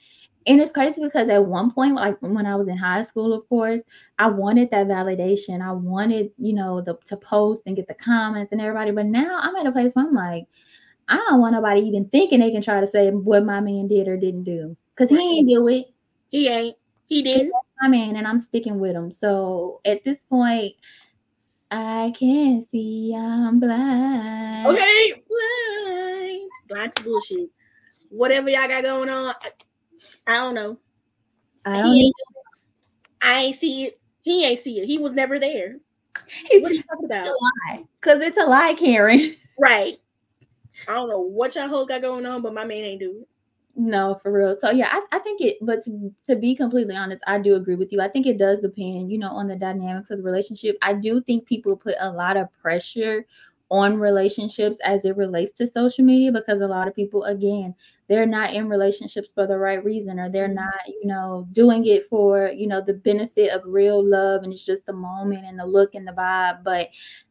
[0.48, 3.46] and it's crazy because at one point, like when I was in high school, of
[3.48, 3.82] course,
[4.18, 5.60] I wanted that validation.
[5.60, 8.90] I wanted, you know, the to post and get the comments and everybody.
[8.90, 10.46] But now I'm at a place where I'm like,
[11.08, 14.08] I don't want nobody even thinking they can try to say what my man did
[14.08, 14.76] or didn't do.
[14.94, 15.86] Because he ain't do it.
[16.30, 16.76] He ain't.
[17.06, 17.52] He didn't.
[17.82, 19.10] My man, and I'm sticking with him.
[19.10, 20.74] So at this point,
[21.70, 23.14] I can't see.
[23.14, 24.66] I'm blind.
[24.66, 26.50] Okay, blind.
[26.68, 27.50] Blind to bullshit.
[28.08, 29.34] Whatever y'all got going on,
[30.26, 30.78] I, don't know.
[31.64, 31.94] I don't.
[31.94, 32.12] He
[33.22, 34.00] I ain't see it.
[34.22, 34.86] He ain't see it.
[34.86, 35.76] He was never there.
[36.50, 37.26] he, What are you talking about?
[37.26, 37.84] it's a lie.
[38.00, 39.36] Because it's a lie, Karen.
[39.60, 39.98] Right.
[40.86, 43.28] I don't know what y'all hoes got going on, but my man ain't do it.
[43.74, 44.56] No, for real.
[44.58, 47.74] So yeah, I, I think it, but to, to be completely honest, I do agree
[47.74, 48.00] with you.
[48.00, 50.78] I think it does depend, you know, on the dynamics of the relationship.
[50.80, 53.26] I do think people put a lot of pressure
[53.70, 57.74] on relationships as it relates to social media because a lot of people, again,
[58.08, 60.54] they're not in relationships for the right reason or they're mm-hmm.
[60.54, 64.64] not, you know, doing it for, you know, the benefit of real love and it's
[64.64, 66.64] just the moment and the look and the vibe.
[66.64, 66.88] But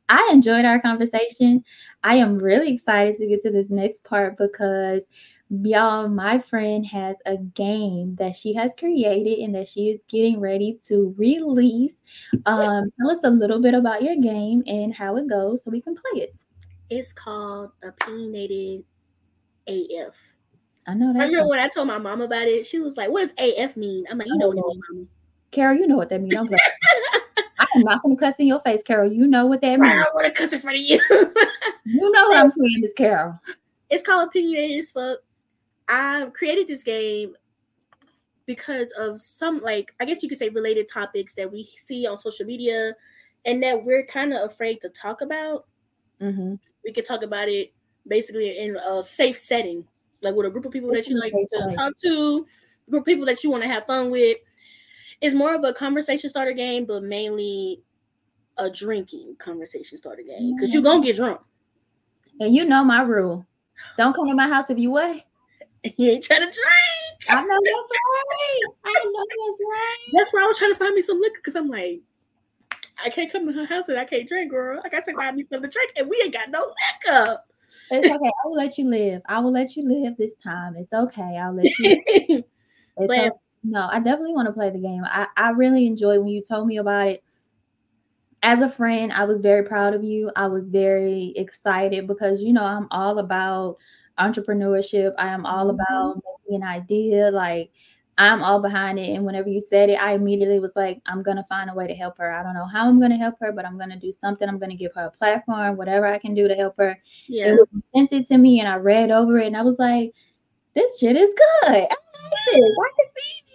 [0.10, 1.64] I enjoyed our conversation.
[2.04, 5.06] I am really excited to get to this next part because
[5.50, 10.40] y'all, my friend has a game that she has created and that she is getting
[10.40, 12.02] ready to release.
[12.46, 15.82] Um, tell us a little bit about your game and how it goes so we
[15.82, 16.36] can play it.
[16.90, 18.84] It's called opinionated
[19.68, 20.16] AF.
[20.86, 23.10] I know I that's remember when I told my mom about it, she was like,
[23.12, 25.08] "What does AF mean?" I'm like, "You know what it means, mommy."
[25.52, 26.36] Carol, you know what that means.
[26.36, 26.62] I'm like,
[27.60, 29.12] I am not going to cuss in your face, Carol.
[29.12, 29.92] You know what that means.
[29.92, 31.02] I don't want to cuss in front of you.
[31.90, 33.40] You know what I'm saying, Miss Carol.
[33.90, 35.20] it's called opinionated as fuck.
[35.90, 37.36] I created this game
[38.46, 42.18] because of some like I guess you could say related topics that we see on
[42.18, 42.94] social media
[43.46, 45.66] and that we're kind of afraid to talk about.
[46.22, 46.56] Mm-hmm.
[46.84, 47.74] We could talk about it
[48.08, 49.86] basically in a safe setting,
[50.22, 52.46] like with a group of people This that you like to talk to,
[52.90, 54.38] group of people that you want to have fun with.
[55.22, 57.82] It's more of a conversation starter game, but mainly
[58.58, 61.42] a drinking conversation starter game because you're gonna get drunk.
[62.40, 63.46] And you know my rule.
[63.98, 65.24] Don't come to my house if you what?
[65.84, 67.30] You ain't trying to drink.
[67.30, 68.62] I know that's right.
[68.86, 69.98] I know that's right.
[70.14, 72.02] That's why I was trying to find me some liquor because I'm like,
[73.04, 74.82] I can't come to her house and I can't drink, girl.
[74.84, 76.60] Like I said, I need something to drink, and we ain't got no
[77.06, 77.40] liquor.
[77.90, 78.28] It's okay.
[78.28, 79.22] I will let you live.
[79.28, 80.76] I will let you live this time.
[80.76, 81.38] It's okay.
[81.38, 82.44] I'll let you.
[83.00, 83.32] It's But- okay.
[83.64, 85.04] No, I definitely want to play the game.
[85.06, 87.24] I, I really enjoyed when you told me about it.
[88.44, 90.32] As a friend, I was very proud of you.
[90.36, 93.78] I was very excited because you know I'm all about
[94.18, 95.14] entrepreneurship.
[95.18, 95.76] I am all Mhm.
[95.76, 96.16] about
[96.48, 97.32] making an idea.
[97.32, 97.72] Like
[98.20, 99.16] I'm all behind it.
[99.16, 101.94] And whenever you said it, I immediately was like, I'm gonna find a way to
[101.94, 102.32] help her.
[102.32, 104.48] I don't know how I'm gonna help her, but I'm gonna do something.
[104.50, 106.98] I'm gonna give her a platform, whatever I can do to help her.
[107.28, 110.14] yeah, It was presented to me and I read over it and I was like,
[110.74, 111.74] this shit is good.
[111.74, 111.90] I like
[112.54, 112.76] this.
[112.80, 113.47] I can see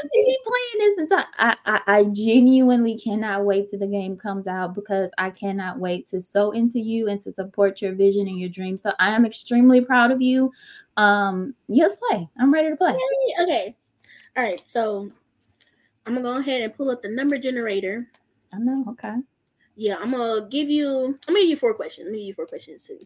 [0.00, 4.16] can see me playing this entire I, I I genuinely cannot wait till the game
[4.16, 8.28] comes out because I cannot wait to sow into you and to support your vision
[8.28, 8.82] and your dreams.
[8.82, 10.52] So I am extremely proud of you.
[10.96, 12.28] Um, yes, play.
[12.38, 12.96] I'm ready to play.
[13.42, 13.76] okay.
[14.36, 15.10] All right, so
[16.06, 18.08] I'm gonna go ahead and pull up the number generator.
[18.52, 18.84] I know.
[18.90, 19.14] Okay.
[19.76, 21.18] Yeah, I'm gonna give you.
[21.26, 22.06] I'm gonna give you four questions.
[22.06, 22.98] Let me give you four questions too.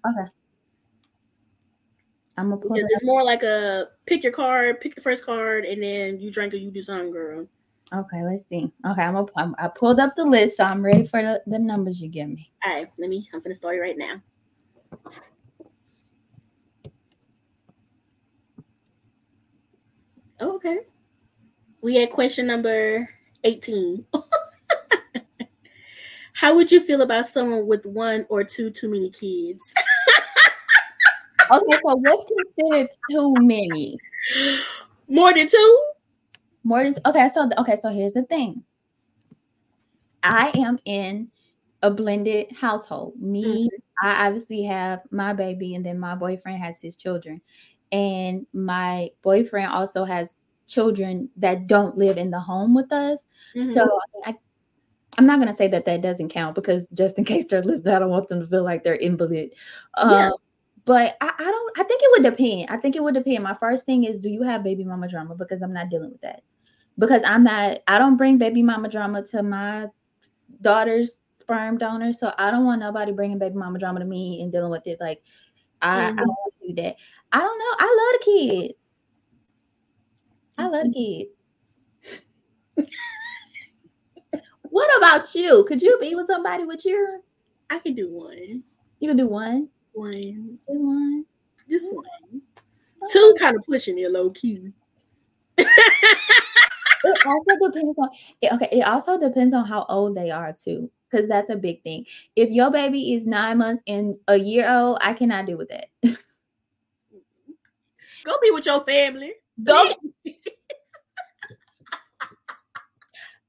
[2.38, 5.26] I'm gonna pull Because it it's more like a pick your card, pick your first
[5.26, 7.48] card, and then you drink or you do something, girl.
[7.92, 8.70] Okay, let's see.
[8.86, 11.58] Okay, I'm gonna I'm, I pulled up the list, so I'm ready for the, the
[11.58, 12.52] numbers you give me.
[12.64, 13.28] All right, let me.
[13.34, 14.22] I'm gonna start it right now.
[20.40, 20.78] Oh, okay.
[21.80, 23.10] We had question number
[23.42, 24.06] 18.
[26.34, 29.74] How would you feel about someone with one or two too many kids?
[31.50, 32.24] Okay, so what's
[32.56, 33.98] considered too many?
[35.08, 35.84] More than two?
[36.64, 38.62] More than okay, so okay, so here's the thing.
[40.22, 41.30] I am in
[41.82, 43.14] a blended household.
[43.20, 43.70] Me,
[44.02, 47.40] I obviously have my baby, and then my boyfriend has his children,
[47.92, 53.26] and my boyfriend also has children that don't live in the home with us.
[53.56, 53.72] Mhm.
[53.72, 53.88] So
[54.26, 54.34] I,
[55.16, 57.98] I'm not gonna say that that doesn't count because just in case they're listening, I
[58.00, 59.54] don't want them to feel like they're invalid.
[59.94, 60.30] Um, Yeah.
[60.88, 61.78] But I, I don't.
[61.78, 62.70] I think it would depend.
[62.70, 63.44] I think it would depend.
[63.44, 65.34] My first thing is, do you have baby mama drama?
[65.34, 66.40] Because I'm not dealing with that.
[66.98, 67.80] Because I'm not.
[67.86, 69.88] I don't bring baby mama drama to my
[70.62, 72.14] daughter's sperm donor.
[72.14, 74.98] So I don't want nobody bringing baby mama drama to me and dealing with it.
[74.98, 75.20] Like
[75.82, 76.16] I, I Mhm.
[76.16, 76.96] don't do that.
[77.32, 77.74] I don't know.
[77.78, 78.92] I love the kids.
[80.56, 81.28] I love the
[82.76, 82.88] kids.
[84.62, 85.64] what about you?
[85.68, 87.18] Could you be with somebody with your?
[87.68, 88.62] I can do one.
[89.00, 89.68] You can do one.
[89.98, 90.58] One.
[90.68, 91.24] Just one.
[91.68, 92.42] Just one.
[93.10, 94.72] Two kind of pushing me a low key.
[95.58, 95.66] it
[97.26, 98.08] also depends on
[98.40, 98.68] it, okay.
[98.70, 102.06] It also depends on how old they are too, because that's a big thing.
[102.36, 105.86] If your baby is nine months and a year old, I cannot deal with that.
[108.24, 109.32] Go be with your family.
[109.62, 109.90] Go,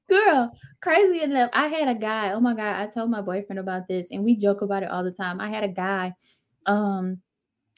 [0.08, 0.52] girl.
[0.82, 2.32] Crazy enough, I had a guy.
[2.32, 5.04] Oh my god, I told my boyfriend about this, and we joke about it all
[5.04, 5.38] the time.
[5.40, 6.14] I had a guy.
[6.70, 7.20] Um,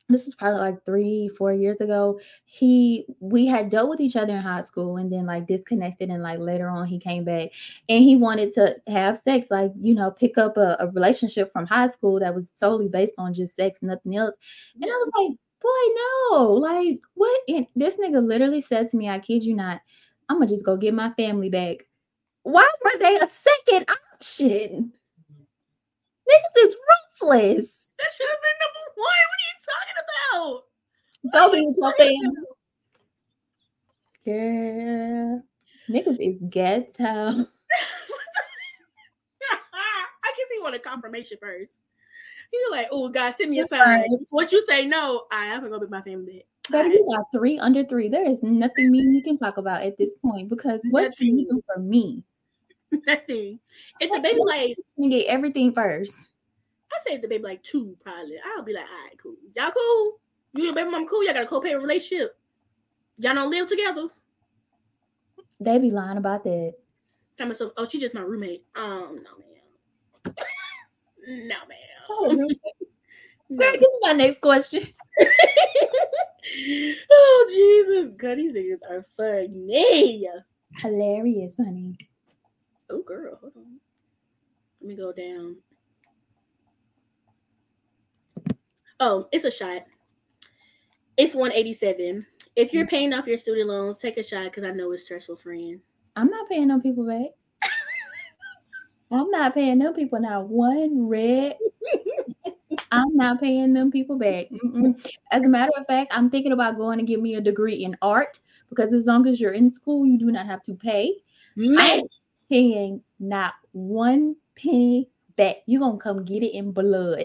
[0.08, 2.20] this was probably like three, four years ago.
[2.44, 6.22] He we had dealt with each other in high school and then like disconnected and
[6.22, 7.50] like later on he came back
[7.88, 11.66] and he wanted to have sex, like you know, pick up a, a relationship from
[11.66, 14.36] high school that was solely based on just sex, nothing else.
[14.80, 17.40] And I was like, boy, no, like what?
[17.48, 19.80] And this nigga literally said to me, I kid you not,
[20.28, 21.86] I'm gonna just go get my family back.
[22.42, 24.92] Why were they a second option?
[26.32, 26.76] Niggas is
[27.20, 27.90] ruthless.
[27.98, 29.22] That should have been number one.
[29.28, 30.64] What are you talking about?
[31.32, 32.22] Go What be talking.
[34.24, 35.42] Girl,
[35.90, 37.02] niggas is ghetto.
[40.24, 41.80] I guess he wanted confirmation first.
[42.52, 43.80] You're like, oh God, send me a sign.
[43.80, 44.08] Right.
[44.32, 46.46] Once you say no, I have to go with my family.
[46.70, 46.90] Baby, Alright.
[46.92, 48.08] we got three under three.
[48.08, 51.48] There is nothing mean you can talk about at this point because what can you
[51.48, 52.22] do for me?
[53.06, 53.58] Nothing.
[54.00, 56.28] If the baby like, You get everything first.
[56.92, 58.36] I say the baby like two, probably.
[58.44, 59.36] I'll be like, all right, cool.
[59.56, 60.20] Y'all cool?
[60.54, 61.24] You and baby mom cool?
[61.24, 62.36] Y'all got a co-parent relationship.
[63.18, 64.08] Y'all don't live together.
[65.58, 66.74] They be lying about that.
[67.38, 68.64] Tell myself, oh, she just my roommate.
[68.74, 70.34] Um, no, ma'am.
[71.26, 71.78] no, ma'am.
[72.10, 72.28] Oh,
[73.56, 74.86] Girl, give me my next question.
[77.10, 80.26] oh Jesus, God, these niggas are funny.
[80.76, 81.96] Hilarious, honey.
[82.92, 83.80] Oh girl, hold on.
[84.80, 85.56] Let me go down.
[89.00, 89.82] Oh, it's a shot.
[91.16, 92.26] It's 187.
[92.54, 95.36] If you're paying off your student loans, take a shot because I know it's stressful,
[95.36, 95.80] friend.
[96.16, 97.30] I'm not paying no people back.
[99.10, 101.56] I'm not paying them people not one red.
[102.90, 104.48] I'm not paying them people back.
[104.50, 105.02] Mm-mm.
[105.30, 107.96] As a matter of fact, I'm thinking about going to get me a degree in
[108.02, 108.38] art
[108.68, 111.14] because as long as you're in school, you do not have to pay.
[111.56, 112.02] Man,
[112.52, 115.56] Paying not one penny back.
[115.64, 117.24] You're gonna come get it in blood.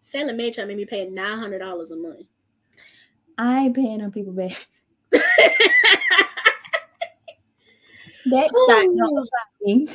[0.00, 2.24] Sallie Mae try to make me pay nine hundred dollars a month.
[3.36, 4.66] I ain't paying them people back.
[8.26, 9.28] That shot don't
[9.60, 9.86] me.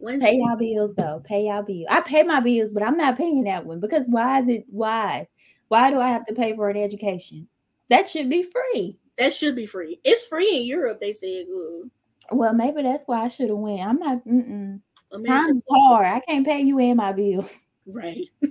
[0.00, 1.22] Once, Pay y'all bills though.
[1.24, 1.86] Pay y'all bills.
[1.88, 5.28] I pay my bills, but I'm not paying that one because why is it why?
[5.68, 7.46] Why do I have to pay for an education?
[7.90, 8.98] That should be free.
[9.18, 10.00] That should be free.
[10.04, 11.00] It's free in Europe.
[11.00, 11.46] They said.
[11.48, 11.90] Ooh,
[12.30, 13.80] Well, maybe that's why I should have went.
[13.80, 14.24] I'm not.
[14.26, 14.80] Mm-mm.
[15.26, 16.06] Time's hard.
[16.06, 17.68] I can't pay you and my bills.
[17.86, 18.28] Right.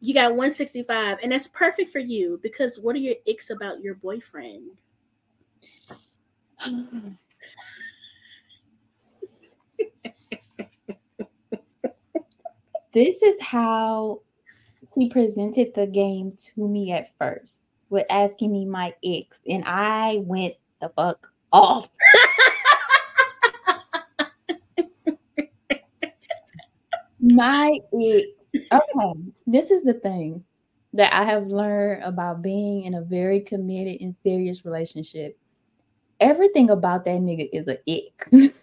[0.00, 3.94] you got 165, and that's perfect for you because what are your icks about your
[3.96, 4.70] boyfriend?
[12.92, 14.20] this is how
[14.94, 20.22] he presented the game to me at first with asking me my ex, and I
[20.24, 21.90] went the fuck off.
[27.20, 28.50] my ex.
[28.72, 29.12] Okay,
[29.46, 30.42] this is the thing
[30.94, 35.38] that I have learned about being in a very committed and serious relationship.
[36.18, 38.26] Everything about that nigga is a ick.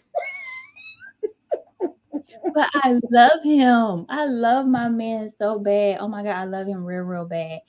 [1.79, 4.07] but I love him.
[4.09, 5.99] I love my man so bad.
[5.99, 7.61] Oh my god, I love him real, real bad.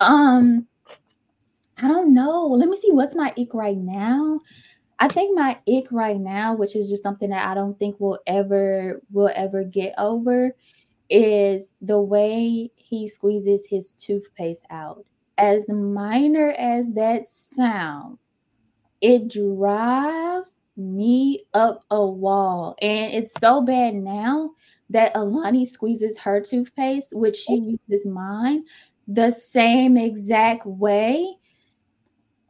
[0.00, 0.66] Um,
[1.80, 2.46] I don't know.
[2.46, 4.40] Let me see what's my ick right now.
[4.98, 8.18] I think my ick right now, which is just something that I don't think we'll
[8.26, 10.56] ever will ever get over,
[11.08, 15.04] is the way he squeezes his toothpaste out.
[15.38, 18.32] As minor as that sounds,
[19.00, 22.76] it drives me up a wall.
[22.82, 24.50] And it's so bad now
[24.90, 27.78] that Alani squeezes her toothpaste, which she oh.
[27.88, 28.64] uses mine,
[29.06, 31.36] the same exact way.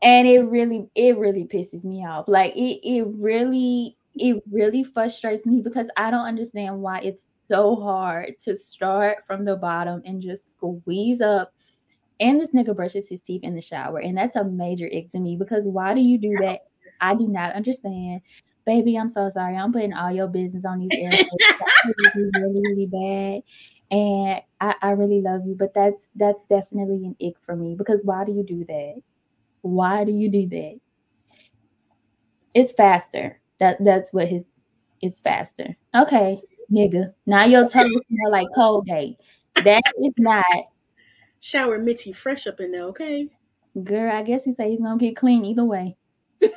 [0.03, 2.28] And it really, it really pisses me off.
[2.28, 7.76] Like it, it really, it really frustrates me because I don't understand why it's so
[7.76, 11.53] hard to start from the bottom and just squeeze up.
[12.20, 13.99] And this nigga brushes his teeth in the shower.
[13.99, 16.61] And that's a major ick to me because why do you do that?
[17.01, 18.20] I do not understand.
[18.66, 19.57] Baby, I'm so sorry.
[19.57, 21.26] I'm putting all your business on these airways.
[21.49, 23.42] That's really, really, really bad.
[23.90, 28.03] And I, I really love you, but that's that's definitely an ick for me because
[28.05, 29.01] why do you do that?
[29.62, 30.80] Why do you do that?
[32.54, 33.40] It's faster.
[33.59, 34.46] That that's what his
[35.00, 35.76] it's faster.
[35.94, 36.40] Okay,
[36.72, 37.12] nigga.
[37.26, 39.16] Now your toes smell like Colgate.
[39.64, 40.44] That is not
[41.40, 43.28] shower Mitty fresh up in there, okay?
[43.84, 45.96] Girl, I guess he said he's gonna get clean either way.
[46.40, 46.54] That's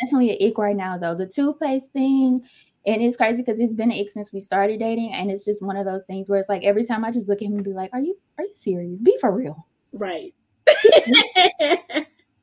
[0.00, 1.14] definitely an ick right now, though.
[1.14, 2.40] The toothpaste thing,
[2.86, 5.62] and it's crazy because it's been an ick since we started dating, and it's just
[5.62, 7.64] one of those things where it's like every time I just look at him and
[7.64, 9.00] be like, "Are you are you serious?
[9.00, 10.34] Be for real." Right.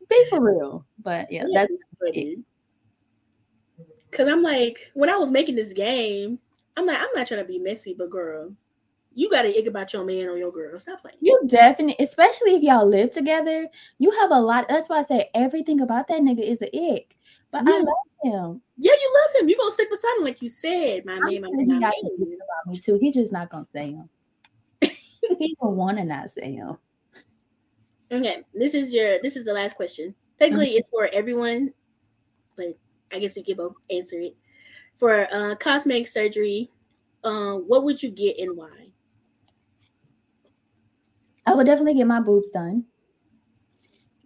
[0.09, 0.85] Be for real.
[1.03, 2.37] But yeah, Yeah, that's funny.
[4.11, 6.39] Cause I'm like, when I was making this game,
[6.77, 8.53] I'm like, I'm not trying to be messy, but girl,
[9.13, 10.79] you gotta ick about your man or your girl.
[10.79, 11.17] Stop playing.
[11.21, 13.67] you definitely, especially if y'all live together,
[13.99, 14.67] you have a lot.
[14.69, 17.17] That's why I say everything about that nigga is an ick.
[17.51, 17.87] But I love
[18.23, 18.61] him.
[18.77, 19.49] Yeah, you love him.
[19.49, 21.93] You gonna stick beside him like you said, my I'm man, my he my got
[22.03, 22.37] man.
[22.37, 22.97] about me too.
[23.01, 24.09] He just not gonna say him.
[24.81, 26.77] he don't want to not say him.
[28.11, 30.15] Okay, this is your this is the last question.
[30.39, 31.73] Technically, it's for everyone,
[32.55, 32.77] but
[33.11, 34.35] I guess we can both answer it.
[34.97, 36.71] For uh, cosmetic surgery,
[37.23, 38.87] uh, what would you get and why?
[41.45, 42.85] I would definitely get my boobs done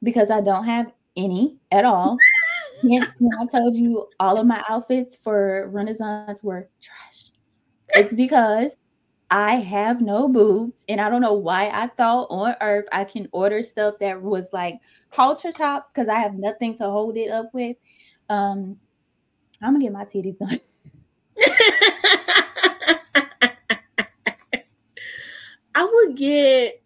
[0.03, 2.17] because I don't have any at all.
[2.89, 7.31] Hence, when I told you all of my outfits for Renaissance were trash,
[7.89, 8.77] it's because
[9.31, 13.29] I have no boobs, and I don't know why I thought on Earth I can
[13.31, 17.49] order stuff that was like halter top because I have nothing to hold it up
[17.53, 17.77] with.
[18.29, 18.77] Um,
[19.61, 20.59] I'm gonna get my titties done.
[25.73, 26.83] I would get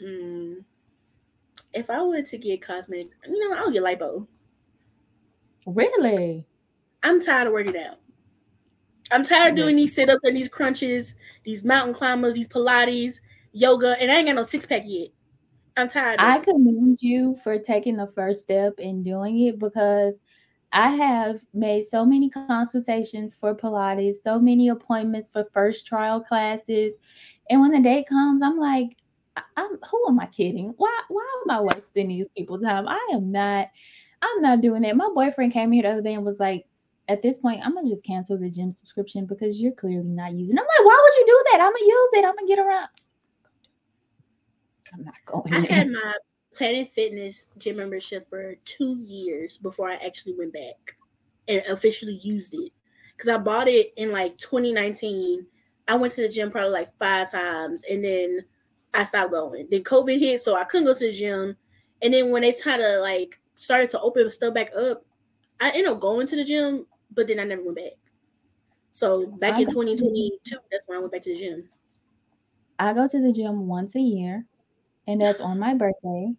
[0.00, 0.64] mm,
[1.74, 4.28] if I were to get cosmetics, you know, I'll get lipo.
[5.66, 6.46] Really?
[7.02, 7.98] I'm tired of working out.
[9.10, 13.20] I'm tired of doing these sit-ups and these crunches, these mountain climbers, these Pilates,
[13.52, 15.08] yoga, and I ain't got no six pack yet.
[15.76, 16.20] I'm tired.
[16.20, 16.42] Of I it.
[16.44, 20.20] commend you for taking the first step and doing it because
[20.72, 26.96] I have made so many consultations for Pilates, so many appointments for first trial classes.
[27.48, 28.96] And when the day comes, I'm like,
[29.36, 30.74] I- I'm who am I kidding?
[30.76, 32.86] Why why am I wasting these people's time?
[32.86, 33.68] I am not,
[34.22, 34.96] I'm not doing that.
[34.96, 36.66] My boyfriend came here the other day and was like,
[37.10, 40.56] at this point, I'm gonna just cancel the gym subscription because you're clearly not using.
[40.56, 41.60] I'm like, why would you do that?
[41.60, 42.24] I'm gonna use it.
[42.24, 42.88] I'm gonna get around.
[44.94, 45.52] I'm not going.
[45.52, 45.70] I there.
[45.70, 46.14] had my
[46.54, 50.96] Planet Fitness gym membership for two years before I actually went back
[51.48, 52.72] and officially used it.
[53.16, 55.46] Because I bought it in like 2019.
[55.88, 58.44] I went to the gym probably like five times and then
[58.94, 59.66] I stopped going.
[59.68, 61.56] Then COVID hit, so I couldn't go to the gym.
[62.02, 65.04] And then when they kind of like started to open stuff back up,
[65.60, 67.92] I ended up going to the gym, but then I never went back.
[68.92, 70.06] So back I in go to the gym.
[70.06, 71.68] 2022, that's when I went back to the gym.
[72.78, 74.46] I go to the gym once a year,
[75.06, 76.34] and that's on my birthday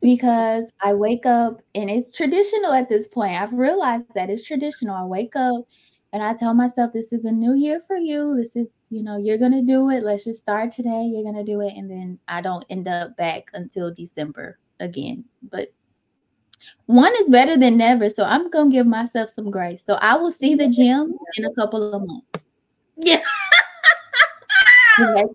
[0.00, 3.34] because I wake up and it's traditional at this point.
[3.34, 4.94] I've realized that it's traditional.
[4.94, 5.64] I wake up
[6.12, 8.36] and I tell myself, This is a new year for you.
[8.36, 10.02] This is, you know, you're going to do it.
[10.02, 11.10] Let's just start today.
[11.12, 11.74] You're going to do it.
[11.76, 15.24] And then I don't end up back until December again.
[15.50, 15.68] But
[16.86, 18.08] one is better than never.
[18.10, 19.84] So I'm going to give myself some grace.
[19.84, 22.44] So I will see the gym in a couple of months.
[22.96, 23.22] Yeah.
[24.98, 25.28] And that's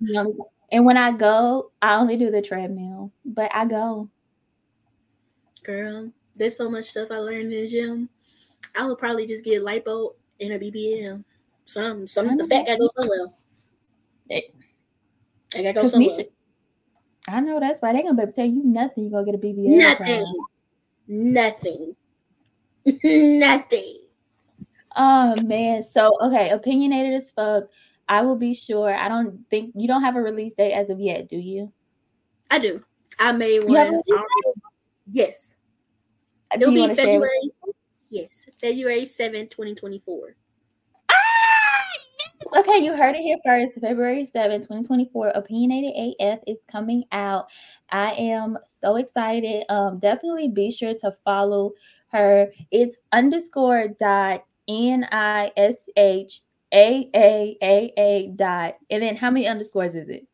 [0.00, 0.40] the only time.
[0.72, 4.08] And when I go, I only do the treadmill, but I go.
[5.62, 8.08] Girl, there's so much stuff I learned in the gym.
[8.74, 11.22] I would probably just get lipo and a BBL.
[11.64, 13.26] Some, some of the fat gotta go somewhere.
[14.28, 14.54] It-
[15.54, 16.08] I gotta go somewhere.
[16.08, 16.28] Misha,
[17.28, 17.94] I know that's right.
[17.94, 19.04] They gonna be able to tell you nothing.
[19.04, 19.78] You gonna get a BBL.
[19.78, 20.06] Nothing.
[20.06, 20.36] child.
[21.06, 21.96] Nothing.
[23.04, 23.98] Nothing.
[24.96, 25.82] Oh man.
[25.82, 27.64] So okay, opinionated as fuck.
[28.08, 28.94] I will be sure.
[28.94, 31.72] I don't think you don't have a release date as of yet, do you?
[32.50, 32.84] I do.
[33.18, 34.24] I made You have a one.
[35.10, 35.56] Yes.
[36.50, 37.06] Uh, do It'll you be want to share?
[37.06, 37.50] February.
[38.10, 38.46] Yes.
[38.60, 40.36] February 7th, 2024.
[42.56, 43.80] Okay, you heard it here first.
[43.80, 45.32] February 7th, 2024.
[45.34, 47.46] Opinionated AF is coming out.
[47.90, 49.64] I am so excited.
[49.68, 51.72] Um, definitely be sure to follow
[52.08, 52.50] her.
[52.70, 56.40] It's underscore dot N I S H
[56.72, 58.76] A A A A dot.
[58.90, 60.26] And then how many underscores is it?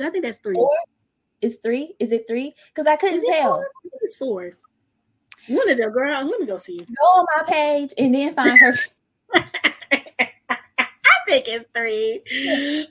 [0.00, 0.54] I think that's three.
[0.54, 0.70] Four?
[1.42, 1.94] Is three?
[1.98, 2.54] Is it three?
[2.68, 3.56] Because I couldn't it tell.
[3.56, 3.64] four?
[3.64, 4.58] I think it's four.
[5.48, 6.24] One of them, girl.
[6.24, 6.78] Let me go see.
[6.78, 8.76] Go on my page and then find her.
[11.26, 12.86] I think it's three.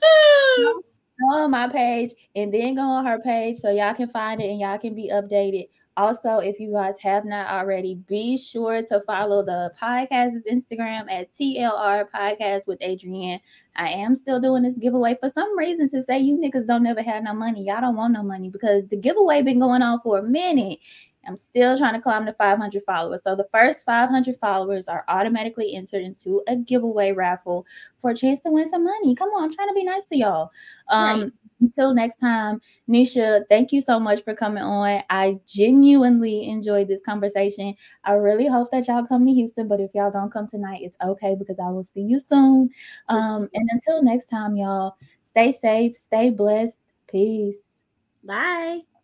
[1.18, 4.50] go on my page and then go on her page so y'all can find it
[4.50, 5.68] and y'all can be updated.
[5.96, 11.32] Also, if you guys have not already, be sure to follow the podcast's Instagram at
[11.32, 13.40] TLR Podcast with Adriann.
[13.76, 17.02] I am still doing this giveaway for some reason to say you niggas don't never
[17.02, 17.64] have no money.
[17.64, 20.80] Y'all don't want no money because the giveaway been going on for a minute.
[21.26, 23.22] I'm still trying to climb to 500 followers.
[23.22, 27.66] So the first 500 followers are automatically entered into a giveaway raffle
[27.98, 29.14] for a chance to win some money.
[29.14, 30.50] Come on, I'm trying to be nice to y'all.
[30.88, 31.32] Um, Right.
[31.60, 35.02] Until next time, Nisha, thank you so much for coming on.
[35.10, 37.74] I genuinely enjoyed this conversation.
[38.04, 40.98] I really hope that y'all come to Houston, but if y'all don't come tonight, it's
[41.02, 42.70] okay because I will see you soon.
[43.08, 46.78] Um, and until next time, y'all, stay safe, stay blessed.
[47.08, 47.80] Peace.
[48.24, 48.95] Bye.